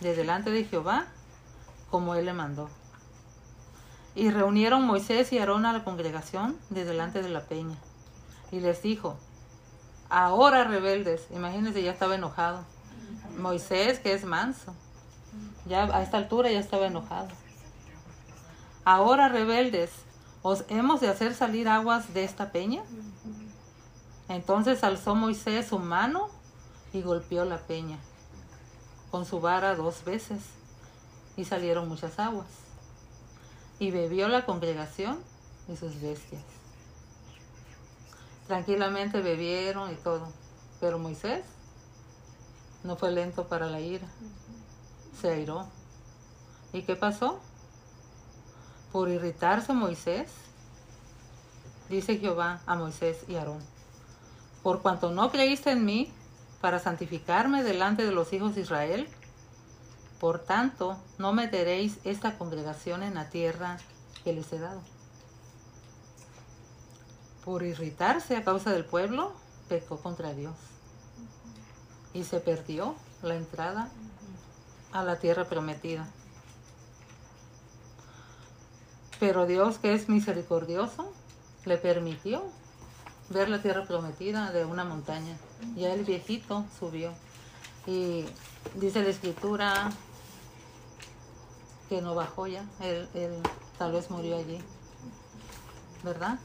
de 0.00 0.14
delante 0.14 0.50
de 0.50 0.64
Jehová, 0.64 1.06
como 1.90 2.14
él 2.14 2.24
le 2.24 2.32
mandó. 2.32 2.70
Y 4.14 4.30
reunieron 4.30 4.86
Moisés 4.86 5.32
y 5.32 5.38
Aarón 5.38 5.66
a 5.66 5.72
la 5.72 5.84
congregación 5.84 6.56
de 6.70 6.84
delante 6.84 7.22
de 7.22 7.28
la 7.28 7.42
peña. 7.42 7.76
Y 8.50 8.60
les 8.60 8.82
dijo, 8.82 9.16
ahora 10.08 10.64
rebeldes, 10.64 11.26
imagínense, 11.34 11.82
ya 11.82 11.92
estaba 11.92 12.14
enojado. 12.14 12.64
Moisés, 13.38 13.98
que 13.98 14.12
es 14.12 14.24
manso, 14.24 14.74
ya 15.66 15.84
a 15.84 16.02
esta 16.02 16.18
altura 16.18 16.50
ya 16.50 16.60
estaba 16.60 16.86
enojado. 16.86 17.28
Ahora 18.84 19.28
rebeldes, 19.28 19.90
¿os 20.42 20.64
hemos 20.68 21.00
de 21.00 21.08
hacer 21.08 21.34
salir 21.34 21.68
aguas 21.68 22.14
de 22.14 22.24
esta 22.24 22.50
peña? 22.50 22.82
Entonces 24.28 24.82
alzó 24.82 25.14
Moisés 25.14 25.68
su 25.68 25.78
mano 25.78 26.28
y 26.92 27.02
golpeó 27.02 27.44
la 27.44 27.58
peña 27.58 27.98
con 29.10 29.26
su 29.26 29.40
vara 29.40 29.76
dos 29.76 30.04
veces 30.04 30.40
y 31.36 31.44
salieron 31.44 31.88
muchas 31.88 32.18
aguas 32.18 32.46
y 33.78 33.90
bebió 33.90 34.28
la 34.28 34.46
congregación 34.46 35.18
y 35.68 35.76
sus 35.76 36.00
bestias. 36.00 36.42
Tranquilamente 38.46 39.20
bebieron 39.20 39.92
y 39.92 39.96
todo, 39.96 40.28
pero 40.80 40.98
Moisés 40.98 41.44
no 42.84 42.96
fue 42.96 43.10
lento 43.10 43.46
para 43.48 43.66
la 43.66 43.80
ira, 43.80 44.06
airó. 45.24 45.66
¿Y 46.72 46.82
qué 46.82 46.96
pasó? 46.96 47.40
Por 48.92 49.08
irritarse 49.08 49.72
Moisés, 49.72 50.30
dice 51.88 52.18
Jehová 52.18 52.60
a 52.66 52.74
Moisés 52.74 53.24
y 53.28 53.36
Aarón, 53.36 53.60
por 54.62 54.82
cuanto 54.82 55.10
no 55.10 55.30
creíste 55.30 55.70
en 55.70 55.84
mí 55.84 56.12
para 56.60 56.78
santificarme 56.78 57.62
delante 57.62 58.04
de 58.04 58.12
los 58.12 58.32
hijos 58.32 58.54
de 58.54 58.62
Israel, 58.62 59.08
por 60.20 60.38
tanto, 60.38 60.96
no 61.18 61.32
meteréis 61.32 61.98
esta 62.04 62.38
congregación 62.38 63.02
en 63.02 63.14
la 63.14 63.28
tierra 63.28 63.78
que 64.22 64.32
les 64.32 64.52
he 64.52 64.58
dado. 64.60 64.80
Por 67.44 67.64
irritarse 67.64 68.36
a 68.36 68.44
causa 68.44 68.70
del 68.70 68.84
pueblo, 68.84 69.32
pecó 69.68 69.96
contra 69.96 70.32
Dios. 70.32 70.54
Y 72.14 72.22
se 72.22 72.38
perdió 72.38 72.94
la 73.22 73.34
entrada 73.34 73.90
a 74.92 75.02
la 75.02 75.16
tierra 75.16 75.44
prometida. 75.44 76.06
Pero 79.18 79.46
Dios, 79.46 79.78
que 79.78 79.94
es 79.94 80.08
misericordioso, 80.08 81.12
le 81.64 81.76
permitió 81.76 82.42
ver 83.30 83.48
la 83.48 83.62
tierra 83.62 83.84
prometida 83.86 84.50
de 84.52 84.64
una 84.64 84.84
montaña. 84.84 85.36
Ya 85.76 85.92
el 85.94 86.04
viejito 86.04 86.64
subió. 86.78 87.12
Y 87.86 88.24
dice 88.74 89.02
la 89.02 89.08
escritura 89.08 89.90
que 91.88 92.00
no 92.00 92.14
bajó 92.14 92.46
ya, 92.46 92.64
él, 92.80 93.08
tal 93.76 93.92
vez 93.92 94.10
murió 94.10 94.38
allí, 94.38 94.58
¿verdad? 96.02 96.38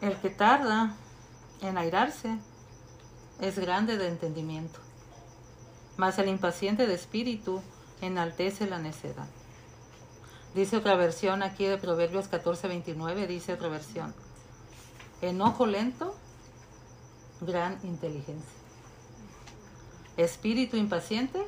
El 0.00 0.16
que 0.18 0.30
tarda 0.30 0.94
en 1.60 1.78
airarse 1.78 2.38
es 3.40 3.58
grande 3.58 3.96
de 3.96 4.08
entendimiento, 4.08 4.78
mas 5.96 6.18
el 6.18 6.28
impaciente 6.28 6.86
de 6.86 6.94
espíritu 6.94 7.62
enaltece 8.00 8.66
la 8.66 8.78
necedad. 8.78 9.26
Dice 10.54 10.76
otra 10.76 10.96
versión 10.96 11.42
aquí 11.42 11.64
de 11.64 11.78
Proverbios 11.78 12.30
14:29, 12.30 13.26
dice 13.26 13.54
otra 13.54 13.68
versión. 13.68 14.14
enojo 15.22 15.66
lento, 15.66 16.14
gran 17.40 17.78
inteligencia. 17.84 18.58
Espíritu 20.16 20.76
impaciente, 20.76 21.46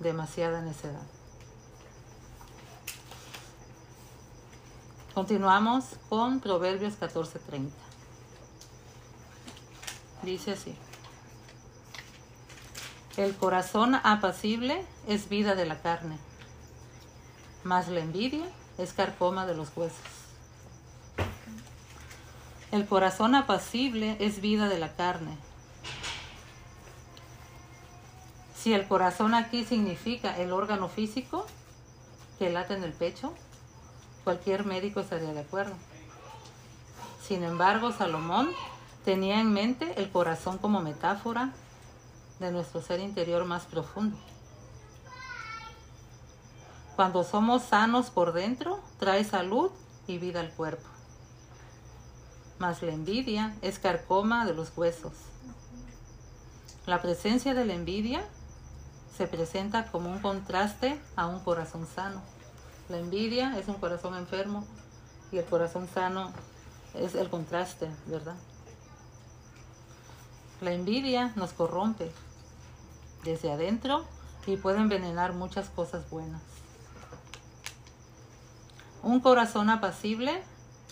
demasiada 0.00 0.60
necedad. 0.60 1.06
Continuamos 5.14 5.84
con 6.08 6.40
Proverbios 6.40 6.94
14:30. 6.94 7.87
Dice 10.28 10.52
así. 10.52 10.74
El 13.16 13.34
corazón 13.34 13.94
apacible 13.94 14.84
es 15.06 15.30
vida 15.30 15.54
de 15.54 15.64
la 15.64 15.80
carne, 15.80 16.18
mas 17.64 17.88
la 17.88 18.00
envidia 18.00 18.44
es 18.76 18.92
carcoma 18.92 19.46
de 19.46 19.54
los 19.54 19.74
huesos. 19.74 19.98
El 22.72 22.86
corazón 22.86 23.36
apacible 23.36 24.18
es 24.20 24.42
vida 24.42 24.68
de 24.68 24.78
la 24.78 24.94
carne. 24.96 25.34
Si 28.54 28.74
el 28.74 28.86
corazón 28.86 29.32
aquí 29.32 29.64
significa 29.64 30.36
el 30.36 30.52
órgano 30.52 30.90
físico 30.90 31.46
que 32.38 32.50
late 32.50 32.74
en 32.74 32.84
el 32.84 32.92
pecho, 32.92 33.32
cualquier 34.24 34.66
médico 34.66 35.00
estaría 35.00 35.32
de 35.32 35.40
acuerdo. 35.40 35.72
Sin 37.26 37.44
embargo, 37.44 37.92
Salomón 37.92 38.50
tenía 39.08 39.40
en 39.40 39.54
mente 39.54 39.94
el 39.96 40.10
corazón 40.10 40.58
como 40.58 40.82
metáfora 40.82 41.54
de 42.40 42.52
nuestro 42.52 42.82
ser 42.82 43.00
interior 43.00 43.46
más 43.46 43.62
profundo. 43.64 44.18
Cuando 46.94 47.24
somos 47.24 47.62
sanos 47.62 48.10
por 48.10 48.34
dentro, 48.34 48.80
trae 48.98 49.24
salud 49.24 49.70
y 50.06 50.18
vida 50.18 50.40
al 50.40 50.50
cuerpo. 50.50 50.86
Mas 52.58 52.82
la 52.82 52.92
envidia 52.92 53.56
es 53.62 53.78
carcoma 53.78 54.44
de 54.44 54.52
los 54.52 54.76
huesos. 54.76 55.14
La 56.84 57.00
presencia 57.00 57.54
de 57.54 57.64
la 57.64 57.72
envidia 57.72 58.22
se 59.16 59.26
presenta 59.26 59.86
como 59.90 60.10
un 60.10 60.18
contraste 60.18 61.00
a 61.16 61.28
un 61.28 61.40
corazón 61.40 61.86
sano. 61.86 62.20
La 62.90 62.98
envidia 62.98 63.58
es 63.58 63.68
un 63.68 63.76
corazón 63.76 64.16
enfermo 64.16 64.66
y 65.32 65.38
el 65.38 65.46
corazón 65.46 65.88
sano 65.94 66.30
es 66.92 67.14
el 67.14 67.30
contraste, 67.30 67.88
¿verdad? 68.04 68.36
La 70.60 70.72
envidia 70.72 71.32
nos 71.36 71.52
corrompe 71.52 72.10
desde 73.24 73.52
adentro 73.52 74.04
y 74.46 74.56
puede 74.56 74.78
envenenar 74.78 75.32
muchas 75.32 75.68
cosas 75.68 76.08
buenas. 76.10 76.42
Un 79.02 79.20
corazón 79.20 79.70
apacible 79.70 80.42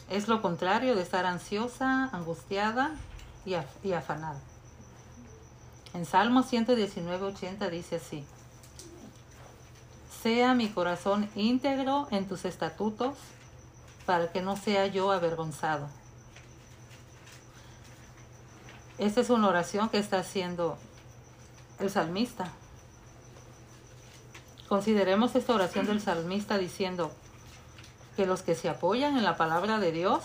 es 0.09 0.29
lo 0.29 0.40
contrario 0.40 0.94
de 0.94 1.02
estar 1.02 1.26
ansiosa, 1.26 2.11
angustiada 2.12 2.92
y, 3.44 3.57
y 3.83 3.92
afanada. 3.92 4.40
En 5.94 6.05
Salmo 6.05 6.42
119, 6.42 7.24
80 7.24 7.68
dice 7.70 7.96
así, 7.96 8.24
sea 10.22 10.55
mi 10.55 10.68
corazón 10.68 11.29
íntegro 11.35 12.07
en 12.11 12.29
tus 12.29 12.44
estatutos 12.44 13.16
para 14.05 14.31
que 14.31 14.42
no 14.42 14.57
sea 14.57 14.87
yo 14.87 15.11
avergonzado. 15.11 15.88
Esta 18.99 19.21
es 19.21 19.29
una 19.29 19.49
oración 19.49 19.91
que 19.91 19.99
está 19.99 20.19
haciendo 20.19 20.79
el 21.81 21.91
salmista. 21.91 22.51
Consideremos 24.69 25.35
esta 25.35 25.55
oración 25.55 25.87
del 25.87 26.01
salmista 26.01 26.57
diciendo 26.57 27.13
que 28.17 28.25
los 28.25 28.41
que 28.41 28.55
se 28.55 28.71
apoyan 28.71 29.19
en 29.19 29.25
la 29.25 29.37
palabra 29.37 29.79
de 29.79 29.93
Dios 29.93 30.25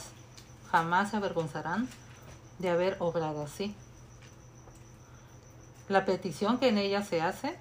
jamás 0.72 1.12
se 1.12 1.18
avergonzarán 1.18 1.90
de 2.60 2.70
haber 2.70 2.96
obrado 3.00 3.44
así. 3.44 3.76
La 5.90 6.06
petición 6.06 6.58
que 6.58 6.70
en 6.70 6.78
ella 6.78 7.04
se 7.04 7.22
hace 7.22 7.60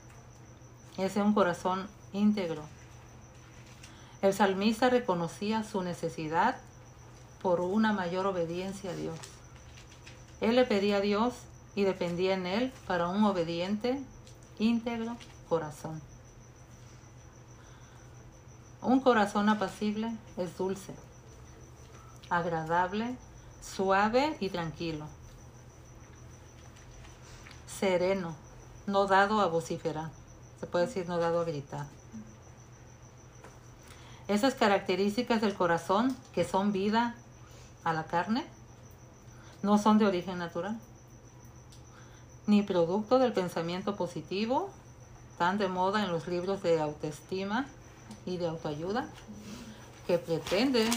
es 0.96 1.16
de 1.16 1.22
un 1.22 1.34
corazón 1.34 1.88
íntegro. 2.12 2.62
El 4.22 4.32
salmista 4.32 4.90
reconocía 4.90 5.64
su 5.64 5.82
necesidad 5.82 6.56
por 7.42 7.60
una 7.60 7.92
mayor 7.92 8.26
obediencia 8.26 8.92
a 8.92 8.94
Dios. 8.94 9.18
Él 10.40 10.56
le 10.56 10.64
pedía 10.64 10.96
a 10.96 11.00
Dios 11.00 11.34
y 11.74 11.84
dependía 11.84 12.34
en 12.34 12.46
Él 12.46 12.72
para 12.86 13.08
un 13.08 13.24
obediente, 13.24 14.02
íntegro 14.58 15.16
corazón. 15.48 16.00
Un 18.82 19.00
corazón 19.00 19.48
apacible 19.48 20.12
es 20.36 20.56
dulce, 20.56 20.94
agradable, 22.30 23.16
suave 23.60 24.36
y 24.40 24.48
tranquilo 24.48 25.06
sereno, 27.80 28.34
no 28.86 29.06
dado 29.06 29.40
a 29.40 29.46
vociferar, 29.46 30.10
se 30.60 30.66
puede 30.66 30.86
decir 30.86 31.08
no 31.08 31.16
dado 31.16 31.40
a 31.40 31.44
gritar. 31.44 31.86
Esas 34.28 34.54
características 34.54 35.40
del 35.40 35.54
corazón 35.54 36.14
que 36.34 36.44
son 36.44 36.72
vida 36.72 37.14
a 37.82 37.94
la 37.94 38.04
carne 38.04 38.46
no 39.62 39.78
son 39.78 39.98
de 39.98 40.06
origen 40.06 40.38
natural, 40.38 40.78
ni 42.46 42.62
producto 42.62 43.18
del 43.18 43.32
pensamiento 43.32 43.96
positivo, 43.96 44.70
tan 45.38 45.58
de 45.58 45.68
moda 45.68 46.04
en 46.04 46.10
los 46.10 46.26
libros 46.28 46.62
de 46.62 46.80
autoestima 46.80 47.66
y 48.26 48.36
de 48.36 48.48
autoayuda, 48.48 49.08
que 50.06 50.18
pretende 50.18 50.88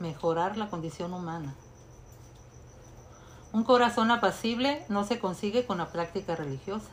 mejorar 0.00 0.56
la 0.56 0.68
condición 0.68 1.14
humana. 1.14 1.54
Un 3.52 3.64
corazón 3.64 4.10
apacible 4.10 4.84
no 4.88 5.04
se 5.04 5.18
consigue 5.18 5.66
con 5.66 5.78
la 5.78 5.92
práctica 5.92 6.34
religiosa. 6.34 6.88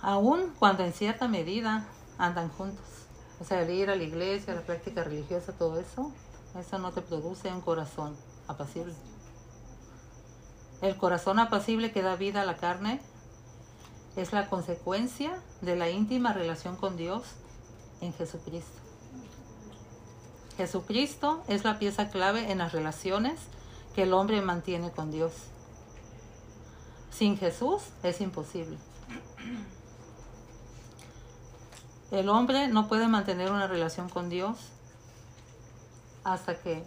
Aún 0.00 0.52
cuando 0.58 0.84
en 0.84 0.92
cierta 0.92 1.28
medida 1.28 1.84
andan 2.18 2.48
juntos. 2.48 2.84
O 3.40 3.44
sea, 3.44 3.62
el 3.62 3.70
ir 3.70 3.90
a 3.90 3.96
la 3.96 4.02
iglesia, 4.04 4.54
la 4.54 4.60
práctica 4.62 5.02
religiosa, 5.02 5.52
todo 5.52 5.80
eso, 5.80 6.12
eso 6.58 6.78
no 6.78 6.92
te 6.92 7.00
produce 7.00 7.52
un 7.52 7.60
corazón 7.60 8.16
apacible. 8.46 8.94
El 10.80 10.96
corazón 10.96 11.38
apacible 11.38 11.92
que 11.92 12.02
da 12.02 12.16
vida 12.16 12.42
a 12.42 12.44
la 12.44 12.56
carne 12.56 13.00
es 14.16 14.32
la 14.32 14.48
consecuencia 14.48 15.38
de 15.60 15.76
la 15.76 15.88
íntima 15.88 16.32
relación 16.32 16.76
con 16.76 16.96
Dios 16.96 17.22
en 18.00 18.12
Jesucristo. 18.12 18.80
Jesucristo 20.56 21.42
es 21.48 21.64
la 21.64 21.78
pieza 21.78 22.10
clave 22.10 22.50
en 22.50 22.58
las 22.58 22.72
relaciones 22.72 23.40
que 23.94 24.02
el 24.02 24.12
hombre 24.12 24.42
mantiene 24.42 24.90
con 24.90 25.10
Dios. 25.10 25.32
Sin 27.10 27.38
Jesús 27.38 27.82
es 28.02 28.20
imposible. 28.20 28.76
El 32.10 32.28
hombre 32.28 32.68
no 32.68 32.88
puede 32.88 33.08
mantener 33.08 33.50
una 33.50 33.66
relación 33.66 34.08
con 34.08 34.28
Dios 34.28 34.58
hasta 36.24 36.54
que 36.54 36.82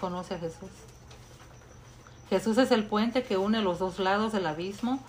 conoce 0.00 0.34
a 0.34 0.38
Jesús. 0.38 0.70
Jesús 2.28 2.58
es 2.58 2.70
el 2.70 2.86
puente 2.86 3.22
que 3.22 3.36
une 3.36 3.62
los 3.62 3.78
dos 3.78 3.98
lados 3.98 4.32
del 4.32 4.46
abismo 4.46 5.00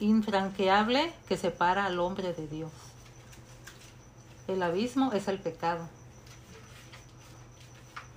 infranqueable 0.00 1.12
que 1.28 1.36
separa 1.36 1.84
al 1.84 2.00
hombre 2.00 2.32
de 2.32 2.46
Dios. 2.48 2.72
El 4.48 4.62
abismo 4.62 5.12
es 5.12 5.28
el 5.28 5.38
pecado. 5.38 5.86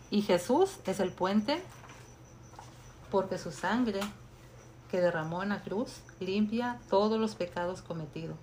Y 0.09 0.21
Jesús 0.21 0.77
es 0.85 0.99
el 0.99 1.11
puente 1.11 1.61
porque 3.11 3.37
su 3.37 3.51
sangre 3.51 3.99
que 4.89 5.01
derramó 5.01 5.43
en 5.43 5.49
la 5.49 5.61
cruz 5.61 6.01
limpia 6.19 6.79
todos 6.89 7.19
los 7.19 7.35
pecados 7.35 7.81
cometidos 7.81 8.37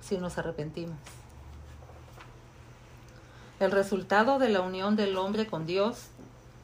si 0.00 0.18
nos 0.18 0.38
arrepentimos. 0.38 0.98
El 3.60 3.70
resultado 3.70 4.38
de 4.38 4.48
la 4.48 4.62
unión 4.62 4.96
del 4.96 5.18
hombre 5.18 5.46
con 5.46 5.66
Dios 5.66 6.08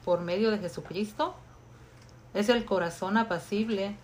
por 0.05 0.23
medio 0.23 0.51
de 0.51 0.59
Jesucristo 0.59 1.35
es 2.33 2.49
el 2.49 2.65
corazón 2.65 3.19
apacible 3.19 3.97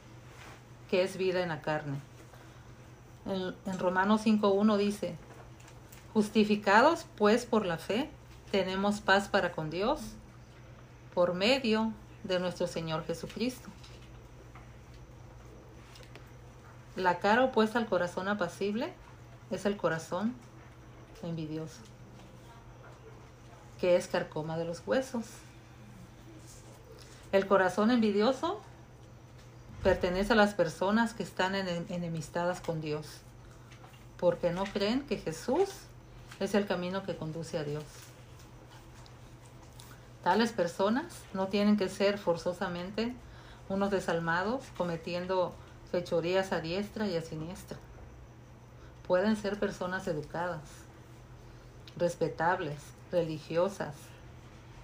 que 0.90 1.02
es 1.02 1.16
vida 1.16 1.42
en 1.42 1.48
la 1.48 1.62
carne. 1.62 1.98
En, 3.24 3.78
Romanos 3.78 4.26
5.1 4.26 4.76
dice, 4.76 5.16
justificados 6.12 7.06
pues 7.16 7.46
por 7.46 7.64
la 7.64 7.78
fe, 7.78 8.10
tenemos 8.50 9.00
paz 9.00 9.28
para 9.28 9.52
con 9.52 9.70
Dios 9.70 10.00
por 11.14 11.32
medio 11.32 11.94
de 12.24 12.40
nuestro 12.40 12.66
Señor 12.66 13.06
Jesucristo. 13.06 13.70
La 16.94 17.20
cara 17.20 17.42
opuesta 17.42 17.78
al 17.78 17.86
corazón 17.86 18.28
apacible 18.28 18.92
es 19.50 19.64
el 19.64 19.78
corazón 19.78 20.34
envidioso, 21.22 21.80
que 23.82 23.96
es 23.96 24.06
carcoma 24.06 24.56
de 24.56 24.64
los 24.64 24.80
huesos. 24.86 25.24
El 27.32 27.48
corazón 27.48 27.90
envidioso 27.90 28.60
pertenece 29.82 30.34
a 30.34 30.36
las 30.36 30.54
personas 30.54 31.14
que 31.14 31.24
están 31.24 31.56
enemistadas 31.56 32.60
con 32.60 32.80
Dios, 32.80 33.08
porque 34.18 34.52
no 34.52 34.62
creen 34.66 35.00
que 35.00 35.18
Jesús 35.18 35.68
es 36.38 36.54
el 36.54 36.64
camino 36.68 37.02
que 37.02 37.16
conduce 37.16 37.58
a 37.58 37.64
Dios. 37.64 37.82
Tales 40.22 40.52
personas 40.52 41.06
no 41.34 41.48
tienen 41.48 41.76
que 41.76 41.88
ser 41.88 42.18
forzosamente 42.18 43.12
unos 43.68 43.90
desalmados 43.90 44.62
cometiendo 44.76 45.54
fechorías 45.90 46.52
a 46.52 46.60
diestra 46.60 47.08
y 47.08 47.16
a 47.16 47.20
siniestra. 47.20 47.78
Pueden 49.08 49.34
ser 49.34 49.58
personas 49.58 50.06
educadas, 50.06 50.60
respetables, 51.96 52.78
religiosas, 53.12 53.94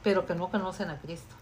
pero 0.05 0.27
que 0.27 0.35
no 0.35 0.49
conocen 0.49 0.91
a 0.91 1.01
Cristo. 1.01 1.35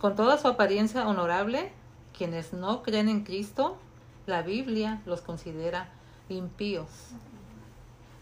Con 0.00 0.14
toda 0.14 0.36
su 0.36 0.48
apariencia 0.48 1.08
honorable, 1.08 1.72
quienes 2.16 2.52
no 2.52 2.82
creen 2.82 3.08
en 3.08 3.24
Cristo, 3.24 3.78
la 4.26 4.42
Biblia 4.42 5.00
los 5.06 5.22
considera 5.22 5.88
impíos. 6.28 6.88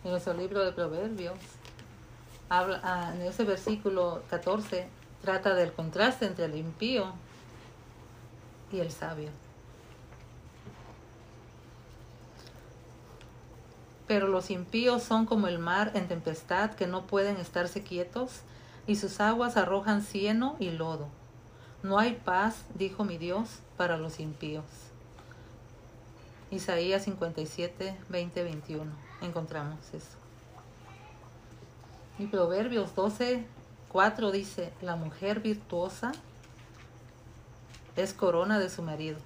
En 0.04 0.10
nuestro 0.10 0.34
libro 0.34 0.64
de 0.64 0.72
Proverbios, 0.72 1.38
habla, 2.48 2.80
ah, 2.84 3.12
en 3.14 3.22
ese 3.22 3.44
versículo 3.44 4.22
14, 4.30 4.86
trata 5.22 5.54
del 5.54 5.72
contraste 5.72 6.26
entre 6.26 6.44
el 6.44 6.56
impío 6.56 7.14
y 8.70 8.80
el 8.80 8.90
sabio. 8.90 9.30
Pero 14.14 14.28
los 14.28 14.50
impíos 14.50 15.02
son 15.02 15.26
como 15.26 15.48
el 15.48 15.58
mar 15.58 15.90
en 15.94 16.06
tempestad 16.06 16.70
que 16.74 16.86
no 16.86 17.04
pueden 17.04 17.36
estarse 17.38 17.82
quietos 17.82 18.42
y 18.86 18.94
sus 18.94 19.18
aguas 19.18 19.56
arrojan 19.56 20.02
cieno 20.02 20.54
y 20.60 20.70
lodo. 20.70 21.08
No 21.82 21.98
hay 21.98 22.14
paz, 22.24 22.62
dijo 22.76 23.02
mi 23.02 23.18
Dios, 23.18 23.58
para 23.76 23.96
los 23.96 24.20
impíos. 24.20 24.66
Isaías 26.52 27.02
57, 27.02 27.98
20, 28.08 28.42
21. 28.44 28.92
Encontramos 29.20 29.80
eso. 29.92 30.16
Y 32.20 32.26
Proverbios 32.26 32.94
12, 32.94 33.44
4 33.88 34.30
dice, 34.30 34.72
la 34.80 34.94
mujer 34.94 35.40
virtuosa 35.40 36.12
es 37.96 38.14
corona 38.14 38.60
de 38.60 38.70
su 38.70 38.80
marido, 38.82 39.18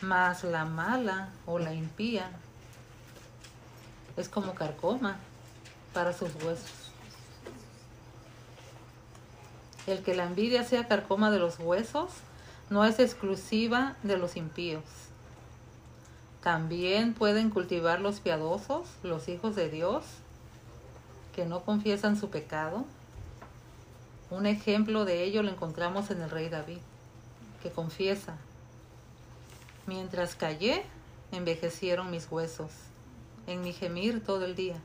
mas 0.00 0.44
la 0.44 0.64
mala 0.64 1.30
o 1.44 1.58
la 1.58 1.74
impía 1.74 2.30
es 4.18 4.28
como 4.28 4.54
carcoma 4.54 5.16
para 5.94 6.12
sus 6.12 6.34
huesos. 6.42 6.90
El 9.86 10.02
que 10.02 10.14
la 10.14 10.24
envidia 10.24 10.64
sea 10.64 10.88
carcoma 10.88 11.30
de 11.30 11.38
los 11.38 11.58
huesos 11.58 12.10
no 12.68 12.84
es 12.84 12.98
exclusiva 12.98 13.96
de 14.02 14.18
los 14.18 14.36
impíos. 14.36 14.84
También 16.42 17.14
pueden 17.14 17.48
cultivar 17.50 18.00
los 18.00 18.20
piadosos, 18.20 18.88
los 19.02 19.28
hijos 19.28 19.56
de 19.56 19.70
Dios, 19.70 20.04
que 21.34 21.46
no 21.46 21.62
confiesan 21.62 22.18
su 22.18 22.28
pecado. 22.28 22.84
Un 24.30 24.46
ejemplo 24.46 25.04
de 25.04 25.22
ello 25.22 25.42
lo 25.42 25.50
encontramos 25.50 26.10
en 26.10 26.20
el 26.22 26.30
rey 26.30 26.48
David, 26.48 26.78
que 27.62 27.70
confiesa, 27.70 28.36
mientras 29.86 30.34
callé, 30.34 30.84
envejecieron 31.32 32.10
mis 32.10 32.30
huesos 32.30 32.70
en 33.48 33.62
mi 33.62 33.72
gemir 33.72 34.22
todo 34.22 34.44
el 34.44 34.54
día. 34.54 34.76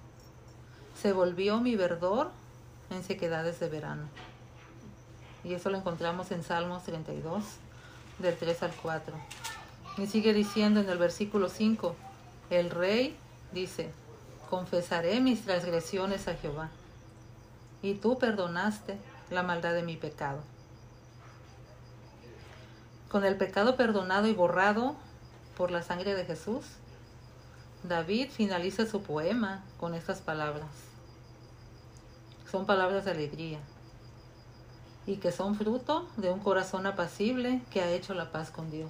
Se 1.00 1.12
volvió 1.12 1.60
mi 1.60 1.76
verdor 1.76 2.32
en 2.90 3.04
sequedades 3.04 3.60
de 3.60 3.68
verano. 3.68 4.08
Y 5.44 5.54
eso 5.54 5.70
lo 5.70 5.78
encontramos 5.78 6.32
en 6.32 6.44
Salmos 6.44 6.84
32, 6.84 7.44
del 8.20 8.38
3 8.38 8.64
al 8.64 8.72
4. 8.82 9.14
Y 9.98 10.08
sigue 10.08 10.34
diciendo 10.34 10.80
en 10.80 10.90
el 10.90 10.98
versículo 10.98 11.50
5, 11.50 11.94
el 12.50 12.70
rey 12.70 13.18
dice, 13.52 13.92
confesaré 14.50 15.20
mis 15.20 15.44
transgresiones 15.44 16.30
a 16.30 16.36
Jehová, 16.36 16.70
y 17.82 17.96
tú 17.96 18.18
perdonaste 18.18 18.98
la 19.30 19.44
maldad 19.44 19.74
de 19.74 19.84
mi 19.84 19.98
pecado. 19.98 20.40
Con 23.10 23.26
el 23.26 23.36
pecado 23.36 23.76
perdonado 23.76 24.28
y 24.28 24.34
borrado 24.34 24.96
por 25.58 25.70
la 25.70 25.84
sangre 25.84 26.16
de 26.16 26.24
Jesús, 26.24 26.64
David 27.84 28.30
finaliza 28.30 28.86
su 28.86 29.02
poema 29.02 29.62
con 29.78 29.94
estas 29.94 30.22
palabras. 30.22 30.70
Son 32.50 32.66
palabras 32.66 33.04
de 33.04 33.12
alegría 33.12 33.60
y 35.06 35.18
que 35.18 35.34
son 35.34 35.56
fruto 35.56 36.08
de 36.16 36.32
un 36.32 36.40
corazón 36.40 36.86
apacible 36.86 37.62
que 37.72 37.82
ha 37.82 37.92
hecho 37.92 38.14
la 38.14 38.32
paz 38.32 38.52
con 38.52 38.72
Dios. 38.72 38.90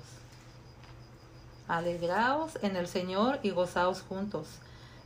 Alegraos 1.68 2.60
en 2.62 2.76
el 2.76 2.88
Señor 2.88 3.40
y 3.42 3.50
gozaos 3.50 4.04
juntos, 4.04 4.48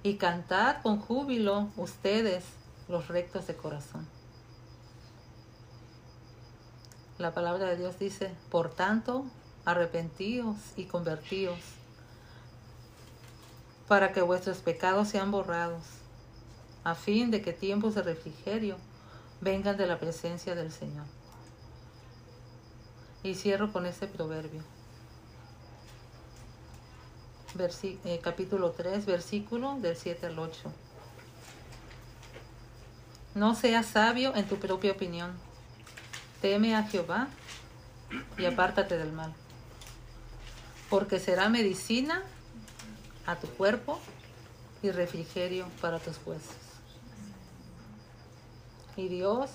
y 0.03 0.15
cantad 0.15 0.81
con 0.81 0.99
júbilo 0.99 1.69
ustedes 1.77 2.43
los 2.89 3.07
rectos 3.07 3.47
de 3.47 3.55
corazón. 3.55 4.05
La 7.19 7.33
palabra 7.33 7.67
de 7.67 7.77
Dios 7.77 7.97
dice, 7.99 8.33
por 8.51 8.69
tanto, 8.69 9.25
arrepentíos 9.63 10.57
y 10.75 10.85
convertíos 10.85 11.76
para 13.87 14.11
que 14.11 14.21
vuestros 14.21 14.57
pecados 14.57 15.07
sean 15.07 15.31
borrados, 15.31 15.83
a 16.83 16.95
fin 16.95 17.31
de 17.31 17.41
que 17.41 17.53
tiempos 17.53 17.95
de 17.95 18.03
refrigerio 18.03 18.77
vengan 19.41 19.77
de 19.77 19.87
la 19.87 19.99
presencia 19.99 20.55
del 20.55 20.71
Señor. 20.71 21.05
Y 23.23 23.35
cierro 23.35 23.71
con 23.71 23.85
este 23.85 24.07
proverbio. 24.07 24.61
Eh, 27.83 28.19
capítulo 28.21 28.71
3, 28.71 29.05
versículo 29.05 29.79
del 29.79 29.95
7 29.95 30.27
al 30.27 30.37
8. 30.37 30.71
No 33.35 33.55
seas 33.55 33.85
sabio 33.87 34.35
en 34.35 34.47
tu 34.47 34.57
propia 34.57 34.91
opinión. 34.91 35.31
Teme 36.41 36.75
a 36.75 36.83
Jehová 36.83 37.29
y 38.37 38.45
apártate 38.45 38.97
del 38.97 39.11
mal. 39.11 39.33
Porque 40.89 41.19
será 41.19 41.49
medicina 41.49 42.23
a 43.27 43.35
tu 43.35 43.47
cuerpo 43.47 43.99
y 44.81 44.89
refrigerio 44.89 45.67
para 45.81 45.99
tus 45.99 46.15
huesos. 46.25 46.55
Y 48.95 49.09
Dios 49.09 49.51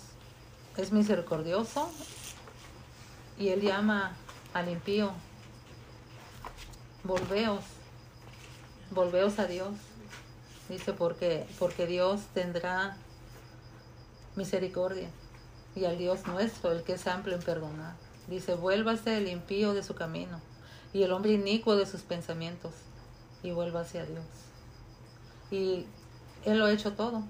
es 0.76 0.92
misericordioso 0.92 1.90
y 3.38 3.48
Él 3.48 3.62
llama 3.62 4.14
al 4.54 4.68
impío, 4.68 5.10
volveos, 7.02 7.64
volveos 8.90 9.38
a 9.38 9.46
Dios. 9.46 9.70
Dice, 10.68 10.92
porque, 10.92 11.46
porque 11.58 11.86
Dios 11.86 12.20
tendrá 12.34 12.96
misericordia 14.36 15.08
y 15.74 15.86
al 15.86 15.98
Dios 15.98 16.26
nuestro, 16.26 16.72
el 16.72 16.82
que 16.82 16.94
es 16.94 17.06
amplio 17.06 17.34
en 17.36 17.42
perdonar. 17.42 17.94
Dice, 18.28 18.54
vuélvase 18.54 19.16
el 19.16 19.28
impío 19.28 19.74
de 19.74 19.82
su 19.82 19.94
camino 19.94 20.40
y 20.92 21.02
el 21.02 21.12
hombre 21.12 21.32
inicuo 21.32 21.74
de 21.74 21.86
sus 21.86 22.02
pensamientos 22.02 22.72
y 23.42 23.50
vuelva 23.50 23.80
hacia 23.80 24.04
Dios. 24.04 24.24
Y 25.50 25.86
Él 26.44 26.58
lo 26.58 26.66
ha 26.66 26.72
hecho 26.72 26.92
todo. 26.92 27.22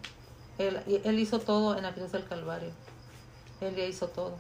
Él, 0.59 0.81
él 0.87 1.18
hizo 1.18 1.40
todo 1.40 1.77
en 1.77 1.83
la 1.83 1.94
cruz 1.94 2.12
del 2.12 2.27
Calvario. 2.27 2.70
Él 3.61 3.75
ya 3.75 3.85
hizo 3.85 4.09
todo. 4.09 4.37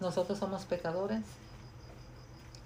Nosotros 0.00 0.38
somos 0.38 0.64
pecadores. 0.64 1.22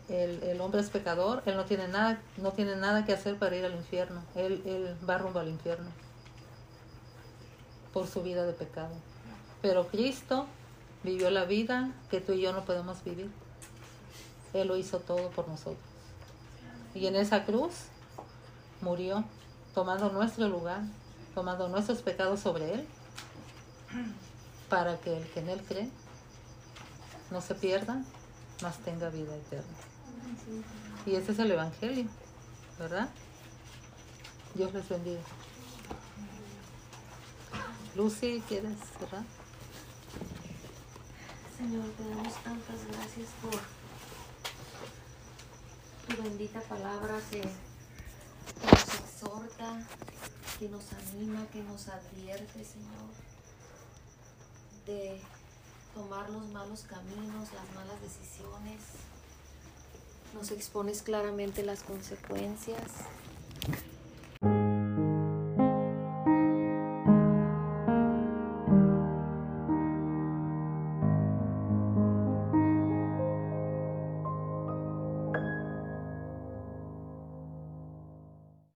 El, 0.09 0.43
el, 0.43 0.61
hombre 0.61 0.81
es 0.81 0.91
pecador. 0.91 1.43
Él 1.47 1.57
no 1.57 1.65
tiene, 1.65 1.89
nada, 1.89 2.21
no 2.37 2.53
tiene 2.53 2.77
nada 2.77 3.05
que 3.05 3.13
hacer 3.13 3.39
para 3.39 3.57
ir 3.57 3.65
al 3.65 3.75
infierno. 3.75 4.23
Él, 4.35 4.63
él 4.67 4.97
va 5.09 5.19
rumbo 5.19 5.41
al 5.41 5.49
infierno 5.49 5.91
por 7.93 8.07
su 8.07 8.23
vida 8.23 8.45
de 8.45 8.53
pecado. 8.53 8.95
Pero 9.63 9.87
Cristo 9.89 10.47
vivió 11.03 11.31
la 11.31 11.45
vida 11.45 11.93
que 12.11 12.21
tú 12.21 12.33
y 12.33 12.41
yo 12.41 12.53
no 12.53 12.65
podemos 12.65 13.03
vivir. 13.05 13.31
Él 14.53 14.69
lo 14.69 14.77
hizo 14.77 15.01
todo 15.01 15.31
por 15.31 15.49
nosotros. 15.49 15.79
Y 16.95 17.07
en 17.07 17.17
esa 17.17 17.45
cruz 17.45 17.73
murió 18.85 19.25
tomando 19.75 20.11
nuestro 20.11 20.47
lugar, 20.49 20.83
tomando 21.35 21.69
nuestros 21.69 22.03
pecados 22.03 22.41
sobre 22.41 22.75
Él, 22.75 22.87
para 24.69 25.01
que 25.01 25.17
el 25.17 25.27
que 25.31 25.41
en 25.41 25.49
Él 25.49 25.63
cree 25.67 25.91
no 27.31 27.41
se 27.41 27.55
pierda, 27.55 28.05
mas 28.63 28.79
tenga 28.79 29.09
vida 29.09 29.35
eterna. 29.35 29.75
Y 31.07 31.17
ese 31.17 31.33
es 31.33 31.39
el 31.39 31.51
Evangelio, 31.51 32.07
¿verdad? 32.79 33.09
Dios 34.55 34.73
les 34.73 34.89
bendiga. 34.89 35.21
Lucy, 37.97 38.43
¿quieres 38.49 38.79
cerrar? 38.99 39.25
Señor, 41.57 41.85
te 41.97 42.09
damos 42.09 42.35
tantas 42.43 42.87
gracias 42.87 43.29
por 43.41 43.55
tu 46.17 46.23
bendita 46.23 46.61
palabra 46.61 47.19
que 48.61 48.67
nos 48.67 49.01
exhorta, 49.01 49.87
que 50.59 50.69
nos 50.69 50.93
anima, 50.93 51.47
que 51.53 51.63
nos 51.63 51.89
advierte, 51.89 52.65
Señor, 52.65 53.11
de 54.87 55.21
tomar 55.95 56.29
los 56.31 56.47
malos 56.49 56.83
caminos, 56.83 57.49
las 57.53 57.75
malas 57.75 58.01
decisiones. 58.01 58.81
Nos 60.35 60.51
expones 60.51 61.03
claramente 61.03 61.63
las 61.63 61.83
consecuencias 61.83 62.83